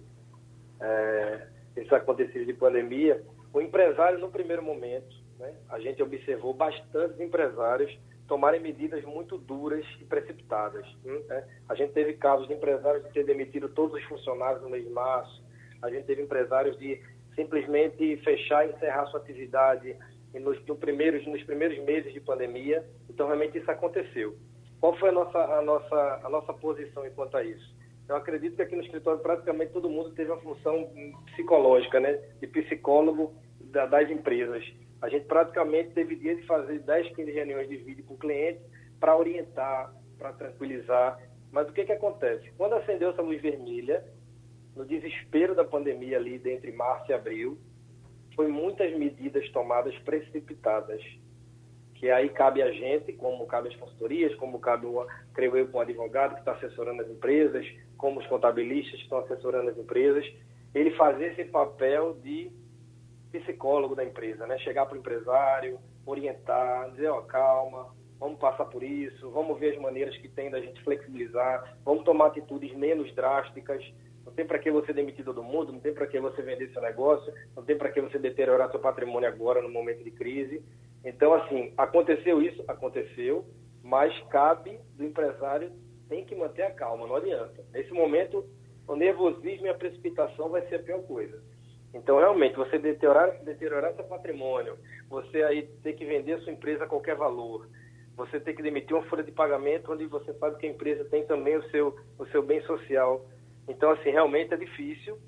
[0.81, 1.46] é,
[1.77, 3.22] esses acontecidos de pandemia,
[3.53, 7.96] o empresário, no primeiro momento, né, a gente observou bastantes empresários
[8.27, 10.85] tomarem medidas muito duras e precipitadas.
[11.05, 11.44] Né?
[11.68, 14.90] A gente teve casos de empresários de ter demitido todos os funcionários no mês de
[14.90, 15.44] março,
[15.81, 17.00] a gente teve empresários de
[17.37, 19.96] simplesmente fechar e encerrar sua atividade
[20.40, 22.85] nos, no primeiros, nos primeiros meses de pandemia.
[23.09, 24.37] Então, realmente, isso aconteceu.
[24.81, 27.75] Qual foi a nossa, a nossa, a nossa posição enquanto a isso?
[28.09, 30.90] Eu acredito que aqui no escritório praticamente todo mundo teve uma função
[31.27, 32.20] psicológica, né?
[32.40, 34.62] De psicólogo da, das empresas.
[35.01, 38.61] A gente praticamente teve dia de fazer 10, 15 reuniões de vídeo com o cliente
[39.01, 41.18] para orientar, para tranquilizar.
[41.51, 42.51] Mas o que, que acontece?
[42.57, 44.05] Quando acendeu essa luz vermelha,
[44.77, 47.59] no desespero da pandemia ali, entre março e abril,
[48.35, 51.03] foi muitas medidas tomadas precipitadas.
[51.94, 55.79] Que aí cabe a gente, como cabe as consultorias, como cabe, o, creio eu, com
[55.79, 57.66] o advogado que está assessorando as empresas,
[57.97, 60.25] como os contabilistas que estão assessorando as empresas,
[60.75, 62.51] ele fazer esse papel de
[63.33, 64.59] psicólogo da empresa, né?
[64.59, 69.81] Chegar para o empresário, orientar, dizer, ó, calma, vamos passar por isso, vamos ver as
[69.81, 73.85] maneiras que tem da gente flexibilizar, vamos tomar atitudes menos drásticas.
[74.24, 76.80] Não tem para que você demitir todo mundo, não tem para que você vender seu
[76.80, 80.62] negócio, não tem para que você deteriorar seu patrimônio agora no momento de crise.
[81.04, 83.44] Então, assim, aconteceu isso, aconteceu,
[83.82, 85.70] mas cabe do empresário
[86.08, 87.64] tem que manter a calma, não adianta.
[87.72, 88.44] Nesse momento,
[88.87, 91.42] o nervosismo e a precipitação vai ser a pior coisa.
[91.92, 94.76] Então, realmente, você deteriorar, deteriorar seu patrimônio,
[95.08, 97.68] você aí ter que vender a sua empresa a qualquer valor,
[98.16, 101.24] você ter que demitir uma folha de pagamento onde você sabe que a empresa tem
[101.24, 103.24] também o seu, o seu bem social.
[103.68, 105.18] Então, assim, realmente é difícil,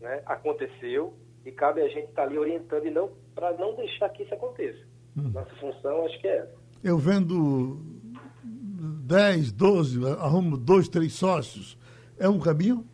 [0.00, 0.22] né?
[0.26, 4.22] aconteceu, e cabe a gente estar tá ali orientando e não para não deixar que
[4.22, 4.78] isso aconteça.
[5.16, 5.30] Hum.
[5.32, 6.54] Nossa função, acho que é essa.
[6.82, 7.80] Eu vendo
[8.44, 11.78] 10, 12, arrumo dois, três sócios,
[12.18, 12.86] é um caminho?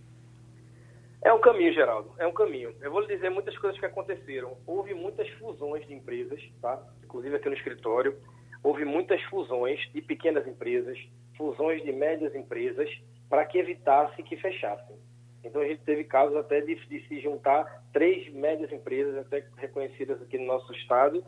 [1.23, 2.75] É um caminho, Geraldo, é um caminho.
[2.81, 4.59] Eu vou lhe dizer muitas coisas que aconteceram.
[4.67, 6.83] Houve muitas fusões de empresas, tá?
[7.03, 8.17] inclusive aqui no escritório
[8.65, 10.99] houve muitas fusões de pequenas empresas,
[11.37, 12.89] fusões de médias empresas,
[13.29, 14.97] para que evitasse que fechassem.
[15.43, 20.21] Então a gente teve casos até de, de, se juntar três médias empresas, até reconhecidas
[20.23, 21.25] aqui no nosso estado,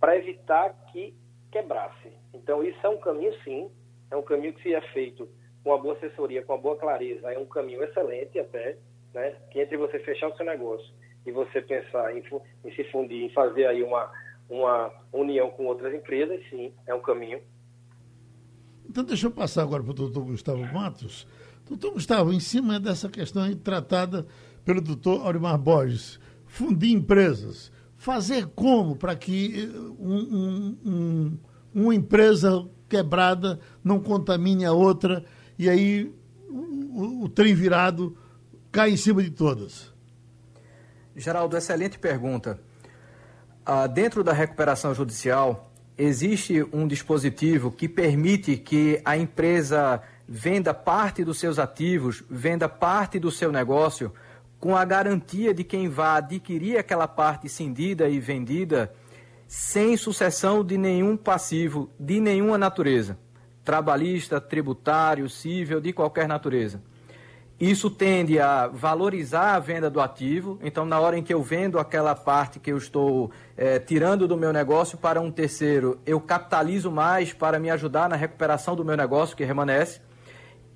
[0.00, 1.14] para evitar que
[1.52, 2.12] quebrasse.
[2.32, 3.70] Então isso é um caminho sim,
[4.10, 5.28] é um caminho que se é feito
[5.62, 8.76] com a boa assessoria, com a boa clareza, é um caminho excelente até,
[9.14, 9.36] né?
[9.50, 10.92] Que entre você fechar o seu negócio
[11.24, 12.22] e você pensar em,
[12.64, 14.12] em se fundir, em fazer aí uma
[14.48, 17.40] uma união com outras empresas, sim, é um caminho.
[18.94, 21.26] Então, deixa eu passar agora para o doutor Gustavo Matos.
[21.68, 24.24] Doutor Gustavo, em cima dessa questão aí tratada
[24.64, 31.38] pelo doutor Aurimar Borges, fundir empresas, fazer como para que eh, um, um, um,
[31.74, 35.24] uma empresa quebrada não contamine a outra
[35.58, 36.14] e aí
[36.48, 38.16] o, o trem virado
[38.70, 39.92] cai em cima de todas?
[41.16, 42.60] Geraldo, excelente pergunta.
[43.66, 51.24] Ah, dentro da recuperação judicial, existe um dispositivo que permite que a empresa venda parte
[51.24, 54.12] dos seus ativos, venda parte do seu negócio,
[54.58, 58.92] com a garantia de quem vai adquirir aquela parte cindida e vendida,
[59.46, 63.18] sem sucessão de nenhum passivo, de nenhuma natureza,
[63.62, 66.82] trabalhista, tributário, civil, de qualquer natureza.
[67.58, 70.58] Isso tende a valorizar a venda do ativo.
[70.60, 74.36] Então, na hora em que eu vendo aquela parte que eu estou é, tirando do
[74.36, 78.96] meu negócio para um terceiro, eu capitalizo mais para me ajudar na recuperação do meu
[78.96, 80.00] negócio que remanesce.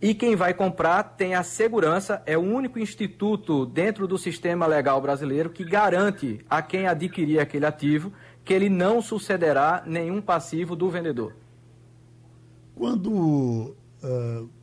[0.00, 5.00] E quem vai comprar tem a segurança, é o único instituto dentro do sistema legal
[5.00, 8.12] brasileiro que garante a quem adquirir aquele ativo
[8.44, 11.34] que ele não sucederá nenhum passivo do vendedor.
[12.76, 14.57] Quando uh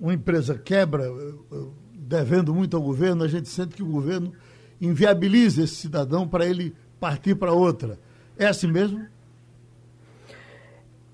[0.00, 1.04] uma empresa quebra
[2.10, 4.32] devendo muito ao governo, a gente sente que o governo
[4.80, 8.00] inviabiliza esse cidadão para ele partir para outra.
[8.36, 9.06] É assim mesmo?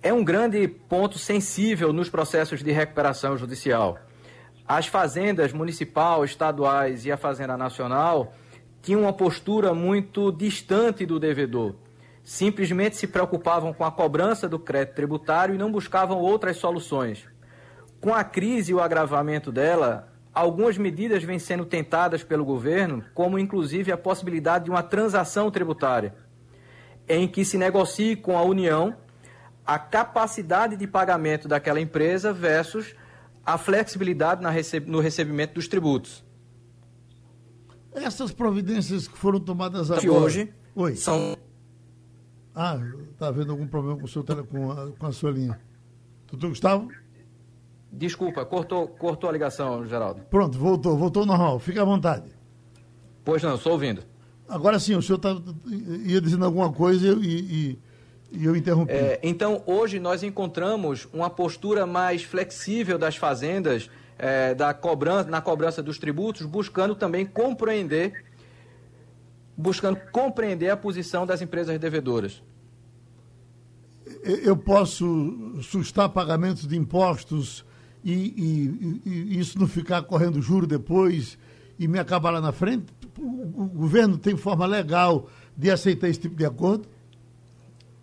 [0.02, 3.98] É um grande ponto sensível nos processos de recuperação judicial.
[4.66, 8.32] As fazendas municipal, estaduais e a Fazenda Nacional
[8.80, 11.74] tinham uma postura muito distante do devedor.
[12.24, 17.35] Simplesmente se preocupavam com a cobrança do crédito tributário e não buscavam outras soluções
[18.06, 23.36] com a crise e o agravamento dela, algumas medidas vêm sendo tentadas pelo governo, como
[23.36, 26.14] inclusive a possibilidade de uma transação tributária,
[27.08, 28.94] em que se negocie com a União
[29.66, 32.94] a capacidade de pagamento daquela empresa versus
[33.44, 34.40] a flexibilidade
[34.86, 36.24] no recebimento dos tributos.
[37.92, 40.00] Essas providências que foram tomadas agora.
[40.00, 40.94] Que hoje Oi.
[40.94, 41.36] são.
[42.54, 42.78] Ah,
[43.10, 45.60] está havendo algum problema com, seu tele, com, a, com a sua linha.
[46.28, 46.88] Doutor Gustavo?
[47.92, 50.22] Desculpa, cortou, cortou a ligação, Geraldo.
[50.30, 51.58] Pronto, voltou, voltou normal.
[51.58, 52.30] Fique à vontade.
[53.24, 54.02] Pois não, estou ouvindo.
[54.48, 55.36] Agora sim, o senhor tá,
[56.04, 57.78] ia dizendo alguma coisa e, e,
[58.32, 58.92] e eu interrompi.
[58.92, 65.40] É, então, hoje nós encontramos uma postura mais flexível das fazendas é, da cobrança, na
[65.40, 68.24] cobrança dos tributos, buscando também compreender
[69.56, 72.42] buscando compreender a posição das empresas devedoras.
[74.22, 77.64] Eu posso sustar pagamentos de impostos
[78.12, 81.36] e, e, e, isso não ficar correndo juro depois
[81.76, 82.86] e me acabar lá na frente?
[83.18, 86.88] O, o governo tem forma legal de aceitar esse tipo de acordo?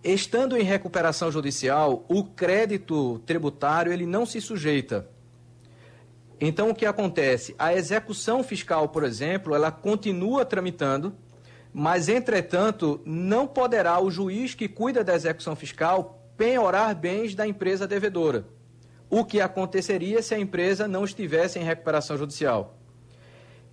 [0.04, 5.08] Estando em recuperação judicial, o crédito tributário ele não se sujeita.
[6.42, 7.56] Então, o que acontece?
[7.58, 11.16] A execução fiscal, por exemplo, ela continua tramitando,
[11.72, 17.88] mas, entretanto, não poderá o juiz que cuida da execução fiscal penhorar bens da empresa
[17.88, 18.46] devedora,
[19.14, 22.76] o que aconteceria se a empresa não estivesse em recuperação judicial.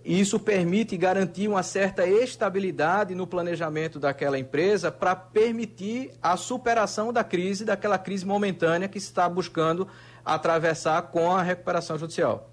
[0.04, 7.24] Isso permite garantir uma certa estabilidade no planejamento daquela empresa para permitir a superação da
[7.24, 9.88] crise, daquela crise momentânea que se está buscando
[10.22, 12.50] atravessar com a recuperação judicial.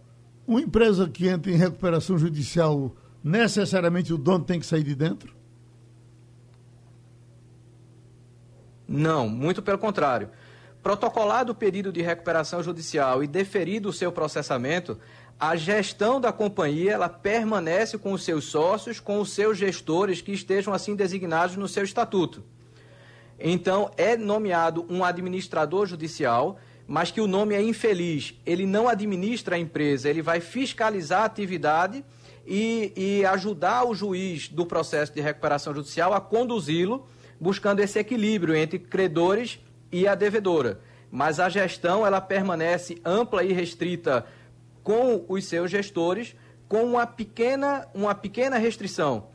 [0.48, 5.36] Uma empresa que entra em recuperação judicial, necessariamente o dono tem que sair de dentro?
[8.88, 10.30] Não, muito pelo contrário.
[10.88, 14.98] Protocolado o pedido de recuperação judicial e deferido o seu processamento,
[15.38, 20.32] a gestão da companhia ela permanece com os seus sócios, com os seus gestores que
[20.32, 22.42] estejam assim designados no seu estatuto.
[23.38, 28.36] Então, é nomeado um administrador judicial, mas que o nome é infeliz.
[28.46, 32.02] Ele não administra a empresa, ele vai fiscalizar a atividade
[32.46, 37.06] e, e ajudar o juiz do processo de recuperação judicial a conduzi-lo,
[37.38, 39.60] buscando esse equilíbrio entre credores
[39.92, 40.80] e a devedora.
[41.10, 44.26] Mas a gestão ela permanece ampla e restrita
[44.84, 46.36] com os seus gestores,
[46.68, 49.28] com uma pequena, uma pequena restrição,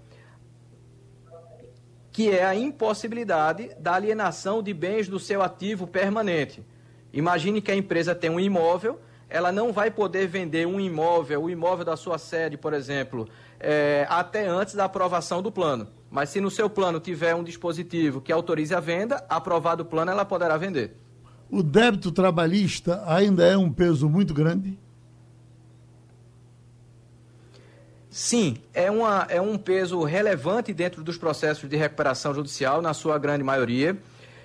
[2.10, 6.64] que é a impossibilidade da alienação de bens do seu ativo permanente.
[7.12, 11.50] Imagine que a empresa tem um imóvel, ela não vai poder vender um imóvel, o
[11.50, 15.88] imóvel da sua sede, por exemplo, é, até antes da aprovação do plano.
[16.12, 20.10] Mas se no seu plano tiver um dispositivo que autorize a venda, aprovado o plano,
[20.10, 20.94] ela poderá vender.
[21.50, 24.78] O débito trabalhista ainda é um peso muito grande?
[28.10, 33.18] Sim, é, uma, é um peso relevante dentro dos processos de recuperação judicial, na sua
[33.18, 33.96] grande maioria,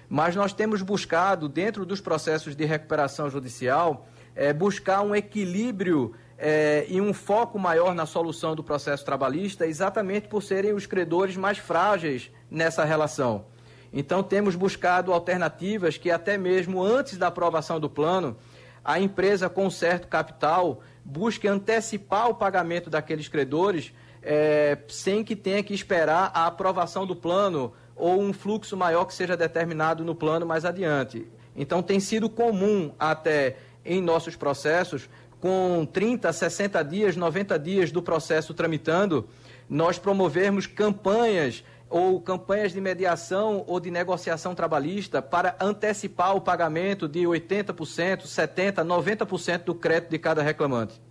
[0.07, 6.85] mas nós temos buscado, dentro dos processos de recuperação judicial, é, buscar um equilíbrio é,
[6.87, 11.57] e um foco maior na solução do processo trabalhista, exatamente por serem os credores mais
[11.57, 13.45] frágeis nessa relação.
[13.91, 18.37] Então, temos buscado alternativas que, até mesmo antes da aprovação do plano,
[18.83, 25.63] a empresa com certo capital busque antecipar o pagamento daqueles credores é, sem que tenha
[25.63, 30.45] que esperar a aprovação do plano ou um fluxo maior que seja determinado no plano
[30.45, 31.27] mais adiante.
[31.55, 38.01] Então, tem sido comum até em nossos processos, com 30, 60 dias, 90 dias do
[38.01, 39.27] processo tramitando,
[39.69, 47.07] nós promovermos campanhas ou campanhas de mediação ou de negociação trabalhista para antecipar o pagamento
[47.07, 51.01] de 80%, 70%, 90% do crédito de cada reclamante.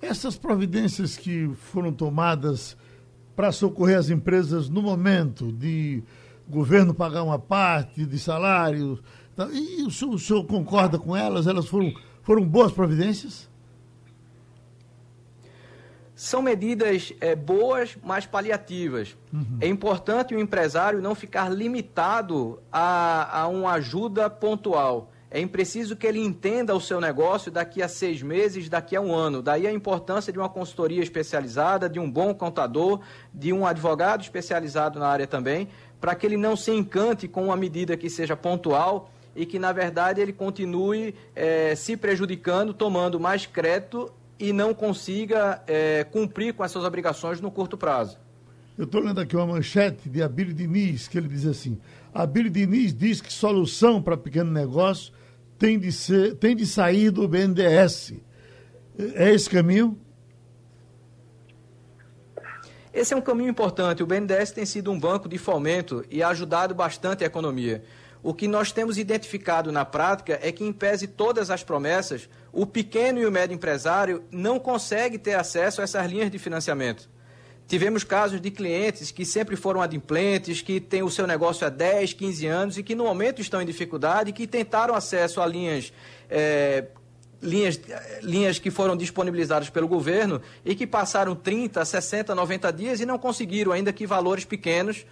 [0.00, 2.76] Essas providências que foram tomadas
[3.34, 6.02] para socorrer as empresas no momento de
[6.48, 8.98] governo pagar uma parte de salário,
[9.34, 11.46] tá, e o senhor, o senhor concorda com elas?
[11.46, 13.47] Elas foram, foram boas providências?
[16.18, 19.16] São medidas é, boas, mas paliativas.
[19.32, 19.58] Uhum.
[19.60, 25.12] É importante o empresário não ficar limitado a, a uma ajuda pontual.
[25.30, 29.14] É preciso que ele entenda o seu negócio daqui a seis meses, daqui a um
[29.14, 29.40] ano.
[29.40, 33.00] Daí a importância de uma consultoria especializada, de um bom contador,
[33.32, 35.68] de um advogado especializado na área também,
[36.00, 39.70] para que ele não se encante com uma medida que seja pontual e que, na
[39.70, 46.64] verdade, ele continue é, se prejudicando, tomando mais crédito e não consiga é, cumprir com
[46.64, 48.18] essas obrigações no curto prazo.
[48.76, 51.80] Eu estou lendo aqui uma manchete de Abílio Diniz, que ele diz assim:
[52.14, 55.12] Abílio Diniz diz que solução para pequeno negócio
[55.58, 58.14] tem de, ser, tem de sair do BNDES.
[59.14, 59.98] É esse caminho?
[62.92, 64.02] Esse é um caminho importante.
[64.02, 67.84] O BNDES tem sido um banco de fomento e ajudado bastante a economia.
[68.22, 72.66] O que nós temos identificado na prática é que, em pese todas as promessas, o
[72.66, 77.08] pequeno e o médio empresário não consegue ter acesso a essas linhas de financiamento.
[77.68, 82.14] Tivemos casos de clientes que sempre foram adimplentes, que têm o seu negócio há 10,
[82.14, 85.92] 15 anos e que no momento estão em dificuldade que tentaram acesso a linhas,
[86.30, 86.86] é,
[87.42, 87.78] linhas,
[88.22, 93.18] linhas que foram disponibilizadas pelo governo e que passaram 30, 60, 90 dias e não
[93.18, 95.04] conseguiram, ainda que valores pequenos,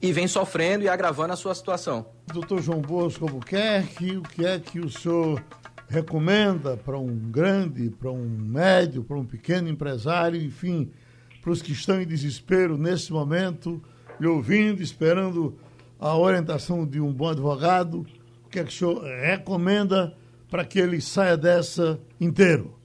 [0.00, 2.06] e vem sofrendo e agravando a sua situação.
[2.32, 5.42] Doutor João Bosco Albuquerque, o que é que o senhor
[5.88, 10.92] recomenda para um grande, para um médio, para um pequeno empresário, enfim,
[11.40, 13.82] para os que estão em desespero nesse momento,
[14.20, 15.58] lhe ouvindo, esperando
[15.98, 18.06] a orientação de um bom advogado,
[18.44, 20.16] o que é que o senhor recomenda
[20.50, 22.78] para que ele saia dessa inteiro?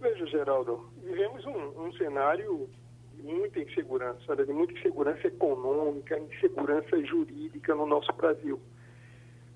[0.00, 2.68] Veja, Geraldo, vivemos um, um cenário
[3.24, 8.60] muita insegurança, de muita insegurança econômica, insegurança jurídica no nosso Brasil.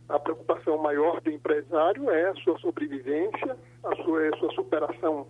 [0.09, 5.27] A preocupação maior do empresário é a sua sobrevivência, a sua, a sua superação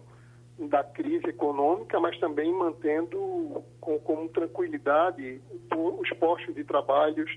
[0.58, 7.30] da crise econômica, mas também mantendo com, com tranquilidade os postos de trabalhos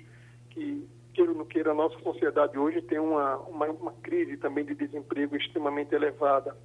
[0.52, 4.66] que, queira ou não queira, a nossa sociedade hoje tem uma, uma, uma crise também
[4.66, 6.56] de desemprego extremamente elevada.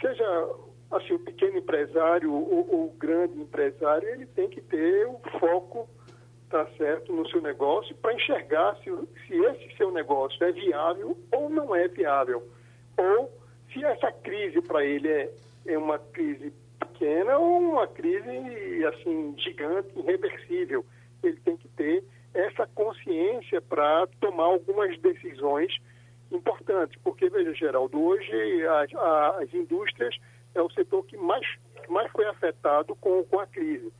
[0.00, 0.24] Seja
[0.90, 5.88] assim, o pequeno empresário ou, o grande empresário, ele tem que ter o foco
[6.48, 8.90] tá certo no seu negócio para enxergar se,
[9.26, 12.48] se esse seu negócio é viável ou não é viável.
[12.96, 13.32] Ou
[13.72, 15.30] se essa crise para ele é,
[15.66, 20.84] é uma crise pequena ou uma crise assim gigante, irreversível.
[21.22, 25.74] Ele tem que ter essa consciência para tomar algumas decisões
[26.30, 28.94] importantes, porque veja Geraldo, hoje as,
[29.40, 30.14] as indústrias
[30.56, 31.46] é o setor que mais,
[31.88, 33.92] mais foi afetado com, com a crise.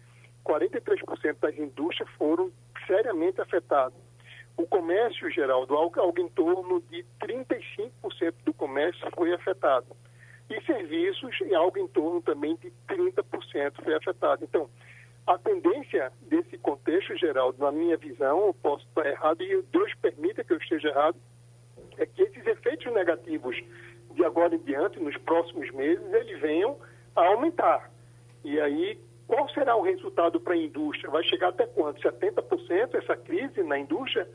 [0.45, 2.51] 43% das indústrias foram
[2.87, 3.99] seriamente afetadas.
[4.57, 7.91] O comércio, Geraldo, algo, algo em torno de 35%
[8.45, 9.87] do comércio foi afetado.
[10.49, 14.45] E serviços, algo em torno também de 30% foi afetado.
[14.45, 14.71] Então,
[15.27, 20.45] a tendência desse contexto, Geraldo, na minha visão, eu posso estar errado e Deus permita
[20.45, 21.17] que eu esteja errado,
[21.99, 23.57] é que esses efeitos negativos
[24.17, 26.77] de agora em diante, nos próximos meses, eles venham
[27.15, 27.91] a aumentar.
[28.43, 31.11] E aí, qual será o resultado para a indústria?
[31.11, 32.01] Vai chegar até quanto?
[32.01, 34.29] 70% essa crise na indústria?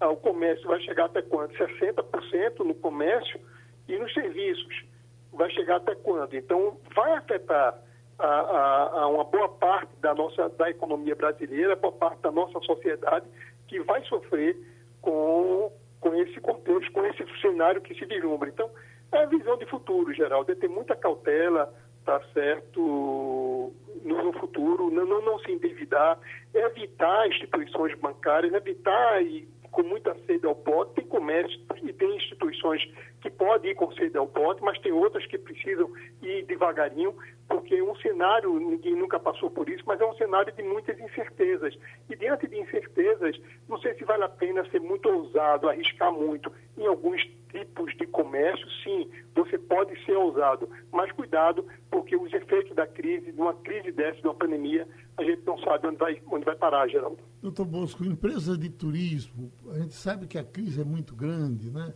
[0.00, 1.54] Ah, o comércio vai chegar até quanto?
[1.54, 3.40] 60% no comércio
[3.86, 4.84] e nos serviços.
[5.32, 6.34] Vai chegar até quando?
[6.34, 7.78] Então, vai afetar
[8.18, 12.58] a, a, a, uma boa parte da nossa da economia brasileira, boa parte da nossa
[12.60, 13.26] sociedade
[13.68, 14.56] que vai sofrer
[15.00, 15.70] com,
[16.00, 18.48] com esse contexto, com esse cenário que se vislumbra.
[18.48, 18.68] Então,
[19.12, 21.72] é visão de futuro, Geraldo, é ter muita cautela,
[22.04, 26.18] tá certo, no, no futuro, não, não, não, se endividar,
[26.54, 32.82] evitar instituições bancárias, evitar e com muita sede ao pote, tem comércio e tem instituições
[33.20, 35.90] que podem ir com sede ao pote, mas tem outras que precisam
[36.22, 37.14] ir devagarinho,
[37.48, 41.76] porque um cenário, ninguém nunca passou por isso, mas é um cenário de muitas incertezas.
[42.08, 46.52] E diante de incertezas, não sei se vale a pena ser muito ousado, arriscar muito
[46.76, 52.74] em alguns tipos de comércio, sim, você pode ser ousado, mas cuidado, porque os efeitos
[52.76, 56.22] da crise, de uma crise dessa, de uma pandemia, a gente não sabe onde vai,
[56.30, 57.18] onde vai parar, Geraldo.
[57.42, 61.94] Doutor Bosco, empresas de turismo, a gente sabe que a crise é muito grande, né?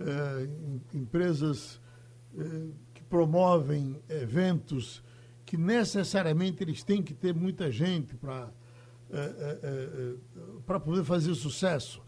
[0.00, 1.80] É, empresas
[2.36, 2.42] é,
[2.94, 5.02] que promovem eventos
[5.44, 8.50] que necessariamente eles têm que ter muita gente para
[9.10, 10.14] é,
[10.66, 12.02] para poder fazer sucesso.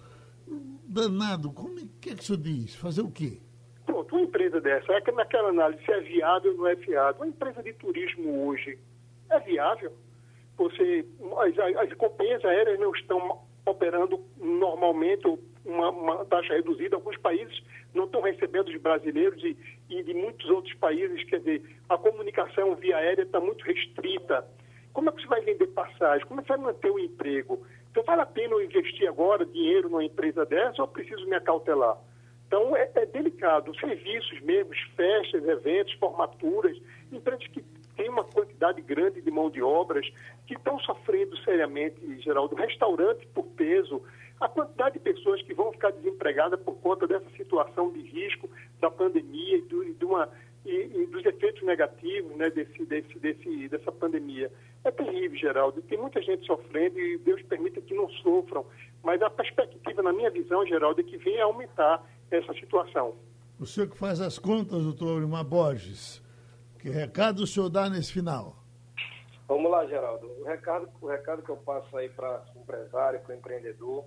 [0.86, 2.74] Danado, como é que, é que o senhor diz?
[2.74, 3.40] Fazer o quê?
[3.86, 7.22] Pronto, uma empresa dessa, é que naquela análise se é viável ou não é viável.
[7.22, 8.78] Uma empresa de turismo hoje
[9.30, 9.92] é viável?
[10.58, 11.06] Você,
[11.38, 16.96] as, as companhias aéreas não estão operando normalmente uma, uma, taxa reduzida.
[16.96, 17.62] Alguns países
[17.94, 19.56] não estão recebendo os brasileiros e,
[19.88, 21.24] e de muitos outros países.
[21.24, 24.46] Quer dizer, a comunicação via aérea está muito restrita.
[24.92, 26.26] Como é que você vai vender passagem?
[26.26, 27.64] Como é que vai manter o emprego?
[27.90, 31.98] Então, vale a pena eu investir agora dinheiro numa empresa dessa ou preciso me acautelar?
[32.46, 33.72] Então, é, é delicado.
[33.78, 36.76] Serviços mesmo, festas, eventos, formaturas,
[37.12, 37.62] empresas que
[37.96, 40.08] têm uma quantidade grande de mão de obras,
[40.46, 42.56] que estão sofrendo seriamente, Geraldo.
[42.56, 44.02] Restaurante por peso,
[44.40, 48.48] a quantidade de pessoas que vão ficar desempregadas por conta dessa situação de risco
[48.80, 50.28] da pandemia e, do, e de uma
[50.64, 54.50] e, e, dos efeitos negativos né, desse, desse, desse, dessa pandemia.
[54.84, 55.82] É terrível, Geraldo.
[55.82, 58.64] Tem muita gente sofrendo e Deus permita que não sofram.
[59.02, 63.14] Mas a perspectiva, na minha visão, Geraldo, é que venha aumentar essa situação.
[63.58, 66.22] O senhor que faz as contas, doutor Aurimar Borges,
[66.78, 68.56] que recado o senhor dá nesse final?
[69.46, 70.26] Vamos lá, Geraldo.
[70.40, 74.04] O recado, o recado que eu passo aí para o empresário, para o empreendedor,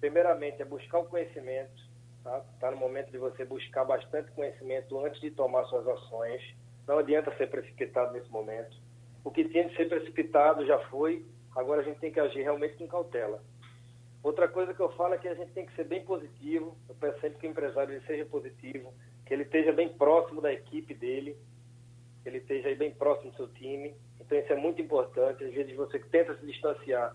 [0.00, 1.88] primeiramente é buscar o conhecimento,
[2.18, 6.42] Está tá no momento de você buscar bastante conhecimento antes de tomar suas ações.
[6.86, 8.76] Não adianta ser precipitado nesse momento.
[9.24, 11.24] O que tinha de ser precipitado já foi,
[11.54, 13.42] agora a gente tem que agir realmente com cautela.
[14.22, 16.76] Outra coisa que eu falo é que a gente tem que ser bem positivo.
[16.88, 18.92] Eu peço sempre que o empresário ele seja positivo,
[19.24, 21.36] que ele esteja bem próximo da equipe dele,
[22.22, 23.94] que ele esteja bem próximo do seu time.
[24.20, 25.44] Então isso é muito importante.
[25.44, 27.14] Às vezes você tenta se distanciar,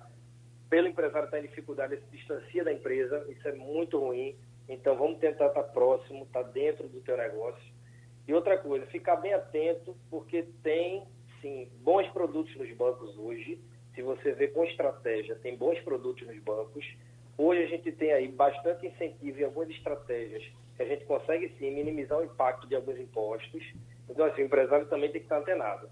[0.74, 3.24] pelo empresário estar em dificuldade, ele se distancia da empresa.
[3.30, 4.36] Isso é muito ruim.
[4.68, 7.64] Então vamos tentar estar próximo, estar dentro do teu negócio.
[8.28, 11.04] E outra coisa, ficar bem atento, porque tem
[11.40, 13.62] sim bons produtos nos bancos hoje.
[13.94, 16.84] Se você vê com estratégia, tem bons produtos nos bancos.
[17.38, 20.44] Hoje a gente tem aí bastante incentivo em algumas estratégias
[20.76, 23.64] que a gente consegue sim minimizar o impacto de alguns impostos.
[24.10, 25.88] Então, assim, o empresário também tem que estar antenado.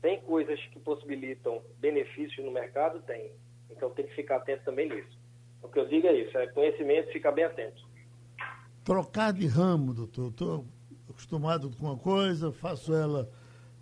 [0.00, 3.02] Tem coisas que possibilitam benefícios no mercado?
[3.02, 3.32] Tem.
[3.70, 5.18] Então tem que ficar atento também nisso.
[5.62, 7.90] O que eu digo é isso, é conhecimento, ficar bem atento
[8.84, 10.30] trocar de ramo, doutor.
[10.30, 10.66] Estou
[11.08, 13.30] acostumado com uma coisa, faço ela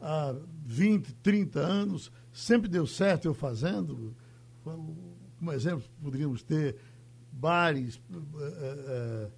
[0.00, 0.34] há
[0.66, 4.14] 20, 30 anos, sempre deu certo eu fazendo.
[4.62, 6.76] Como exemplo, poderíamos ter
[7.32, 9.30] bares, eh,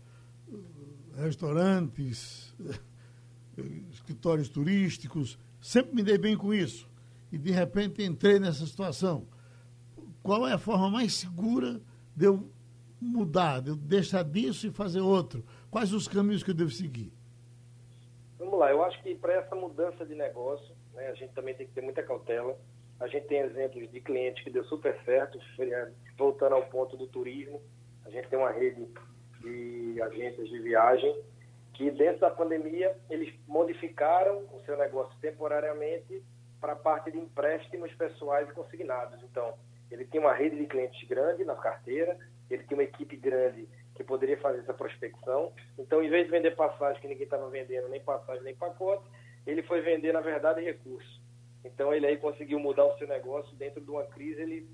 [0.49, 2.55] eh, restaurantes,
[3.93, 5.39] escritórios turísticos.
[5.61, 6.89] Sempre me dei bem com isso.
[7.31, 9.25] E de repente entrei nessa situação.
[10.23, 11.81] Qual é a forma mais segura
[12.15, 12.51] de eu
[13.01, 15.45] mudar, de eu deixar disso e fazer outro?
[15.71, 17.13] Quais os caminhos que eu devo seguir?
[18.39, 21.67] Vamos lá, eu acho que para essa mudança de negócio, né, a gente também tem
[21.67, 22.57] que ter muita cautela.
[22.99, 25.39] A gente tem exemplos de clientes que deu super certo,
[26.19, 27.63] voltando ao ponto do turismo.
[28.05, 28.87] A gente tem uma rede
[29.41, 31.19] de agências de viagem
[31.73, 36.23] que dentro da pandemia eles modificaram o seu negócio temporariamente
[36.61, 39.19] para a parte de empréstimos pessoais e consignados.
[39.23, 39.55] Então,
[39.91, 42.17] ele tem uma rede de clientes grande na carteira,
[42.49, 45.53] ele tem uma equipe grande que poderia fazer essa prospecção.
[45.79, 49.05] Então, em vez de vender passagem que ninguém estava vendendo, nem passagem nem pacote,
[49.47, 51.21] ele foi vender, na verdade, recursos.
[51.65, 54.69] Então, ele aí conseguiu mudar o seu negócio dentro de uma crise, ele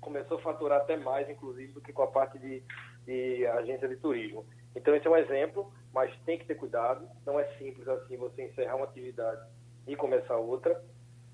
[0.00, 2.62] começou a faturar até mais, inclusive, do que com a parte de,
[3.06, 4.44] de agência de turismo.
[4.74, 7.06] Então, esse é um exemplo, mas tem que ter cuidado.
[7.24, 9.40] Não é simples assim você encerrar uma atividade
[9.86, 10.82] e começar outra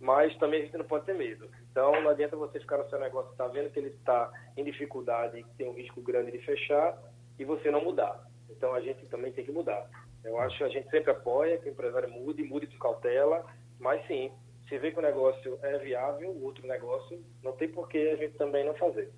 [0.00, 1.48] mas também a gente não pode ter medo.
[1.70, 5.42] Então, não adianta você ficar no seu negócio, está vendo que ele está em dificuldade,
[5.42, 6.96] que tem um risco grande de fechar,
[7.38, 8.26] e você não mudar.
[8.50, 9.88] Então, a gente também tem que mudar.
[10.24, 13.44] Eu acho que a gente sempre apoia que o empresário mude, mude com cautela,
[13.78, 14.30] mas sim,
[14.68, 18.16] se vê que o negócio é viável, o outro negócio, não tem por que a
[18.16, 19.10] gente também não fazer.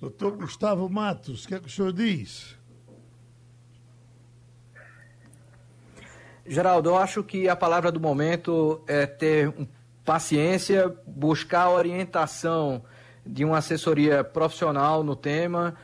[0.00, 2.56] Doutor Gustavo Matos, o que, é que o senhor diz?
[6.46, 9.66] Geraldo, eu acho que a palavra do momento é ter um
[10.06, 12.84] paciência, buscar orientação
[13.26, 15.74] de uma assessoria profissional no tema,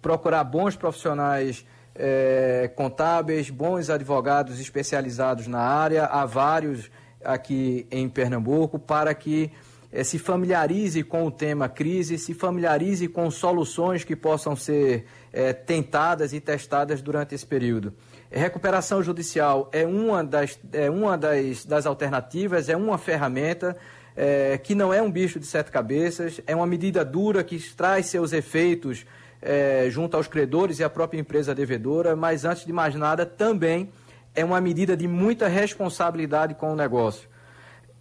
[0.00, 6.90] procurar bons profissionais é, contábeis, bons advogados especializados na área, há vários
[7.22, 9.52] aqui em Pernambuco, para que
[9.92, 15.52] é, se familiarize com o tema crise, se familiarize com soluções que possam ser é,
[15.52, 17.92] tentadas e testadas durante esse período.
[18.34, 23.76] Recuperação judicial é uma das, é uma das, das alternativas, é uma ferramenta
[24.16, 28.06] é, que não é um bicho de sete cabeças, é uma medida dura que traz
[28.06, 29.04] seus efeitos
[29.42, 33.90] é, junto aos credores e à própria empresa devedora, mas antes de mais nada, também
[34.34, 37.28] é uma medida de muita responsabilidade com o negócio.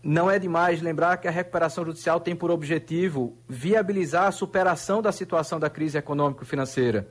[0.02, 5.12] Não é demais lembrar que a recuperação judicial tem por objetivo viabilizar a superação da
[5.12, 7.10] situação da crise econômico-financeira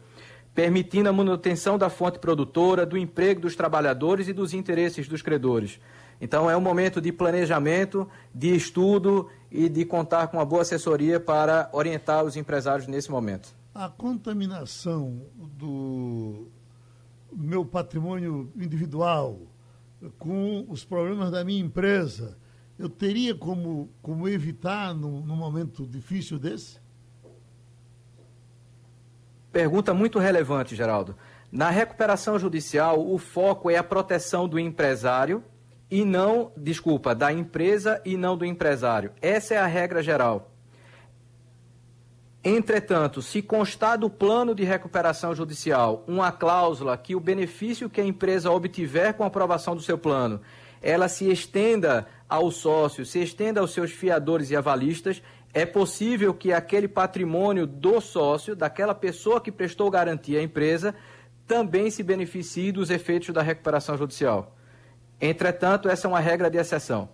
[0.55, 5.80] permitindo a manutenção da fonte produtora, do emprego dos trabalhadores e dos interesses dos credores.
[6.20, 11.18] Então, é um momento de planejamento, de estudo e de contar com uma boa assessoria
[11.18, 13.55] para orientar os empresários nesse momento.
[13.74, 16.48] A contaminação do
[17.32, 19.40] meu patrimônio individual
[20.18, 22.38] com os problemas da minha empresa,
[22.78, 26.80] eu teria como, como evitar num, num momento difícil desse?
[29.53, 31.16] Pergunta muito relevante, Geraldo.
[31.51, 35.42] Na recuperação judicial, o foco é a proteção do empresário
[35.90, 39.11] e não, desculpa, da empresa e não do empresário.
[39.20, 40.53] Essa é a regra geral.
[42.42, 48.05] Entretanto, se constar do plano de recuperação judicial uma cláusula que o benefício que a
[48.05, 50.40] empresa obtiver com a aprovação do seu plano,
[50.80, 55.20] ela se estenda ao sócio, se estenda aos seus fiadores e avalistas,
[55.53, 60.94] é possível que aquele patrimônio do sócio, daquela pessoa que prestou garantia à empresa,
[61.46, 64.57] também se beneficie dos efeitos da recuperação judicial.
[65.20, 67.09] Entretanto, essa é uma regra de exceção.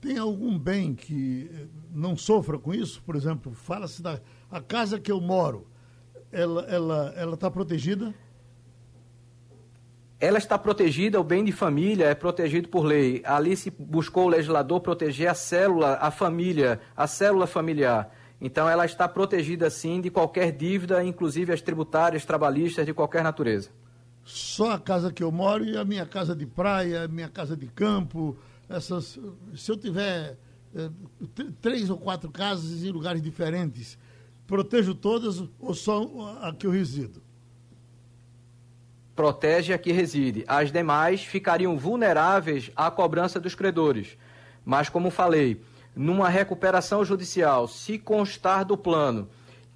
[0.00, 3.00] Tem algum bem que eh, não sofra com isso?
[3.06, 5.66] Por exemplo, fala-se da a casa que eu moro,
[6.30, 8.14] ela está ela, ela tá protegida?
[10.24, 13.20] Ela está protegida, o bem de família é protegido por lei.
[13.26, 18.10] Ali se buscou o legislador proteger a célula, a família, a célula familiar.
[18.40, 23.68] Então ela está protegida sim de qualquer dívida, inclusive as tributárias, trabalhistas, de qualquer natureza.
[24.24, 27.54] Só a casa que eu moro e a minha casa de praia, a minha casa
[27.54, 28.34] de campo,
[28.66, 29.18] essas.
[29.54, 30.38] Se eu tiver
[30.74, 30.90] é,
[31.60, 33.98] três ou quatro casas em lugares diferentes,
[34.46, 37.23] protejo todas ou só a que eu resido?
[39.14, 40.44] Protege a que reside.
[40.46, 44.16] As demais ficariam vulneráveis à cobrança dos credores.
[44.64, 45.60] Mas, como falei,
[45.94, 49.28] numa recuperação judicial, se constar do plano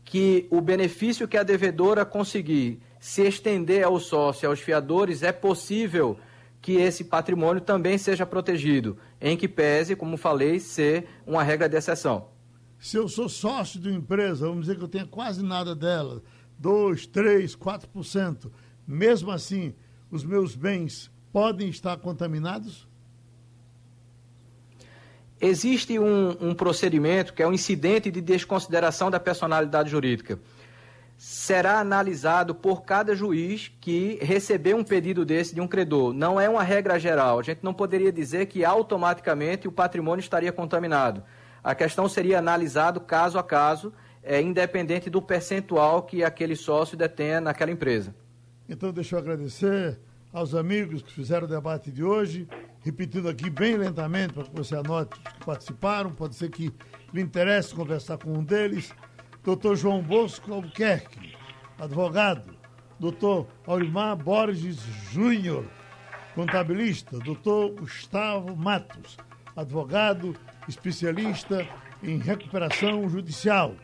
[0.04, 6.18] que o benefício que a devedora conseguir se estender ao sócio, aos fiadores, é possível
[6.60, 11.76] que esse patrimônio também seja protegido, em que pese, como falei, ser uma regra de
[11.76, 12.28] exceção.
[12.78, 16.22] Se eu sou sócio de uma empresa, vamos dizer que eu tenha quase nada dela,
[16.58, 18.50] 2, 3, 4%,
[18.88, 19.72] mesmo assim,
[20.10, 22.88] os meus bens podem estar contaminados?
[25.40, 30.38] existe um, um procedimento que é o um incidente de desconsideração da personalidade jurídica.
[31.16, 36.12] Será analisado por cada juiz que receber um pedido desse de um credor.
[36.12, 37.40] Não é uma regra geral.
[37.40, 41.24] A gente não poderia dizer que automaticamente o patrimônio estaria contaminado.
[41.62, 47.40] A questão seria analisado caso a caso, é, independente do percentual que aquele sócio detenha
[47.40, 48.14] naquela empresa.
[48.68, 49.98] Então, deixa eu agradecer
[50.32, 52.46] aos amigos que fizeram o debate de hoje,
[52.82, 56.72] repetindo aqui bem lentamente para que você anote os que participaram, pode ser que
[57.12, 58.92] lhe interesse conversar com um deles.
[59.42, 61.34] Doutor João Bosco Albuquerque,
[61.78, 62.56] advogado.
[63.00, 64.80] Doutor Aurimar Borges
[65.12, 65.64] Júnior,
[66.34, 67.18] contabilista.
[67.20, 69.16] Doutor Gustavo Matos,
[69.56, 70.34] advogado,
[70.68, 71.66] especialista
[72.02, 73.74] em recuperação judicial.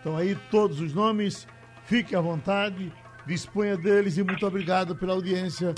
[0.00, 1.46] Então aí todos os nomes,
[1.84, 2.92] fique à vontade
[3.30, 5.72] Disponha deles e muito obrigado pela audiência.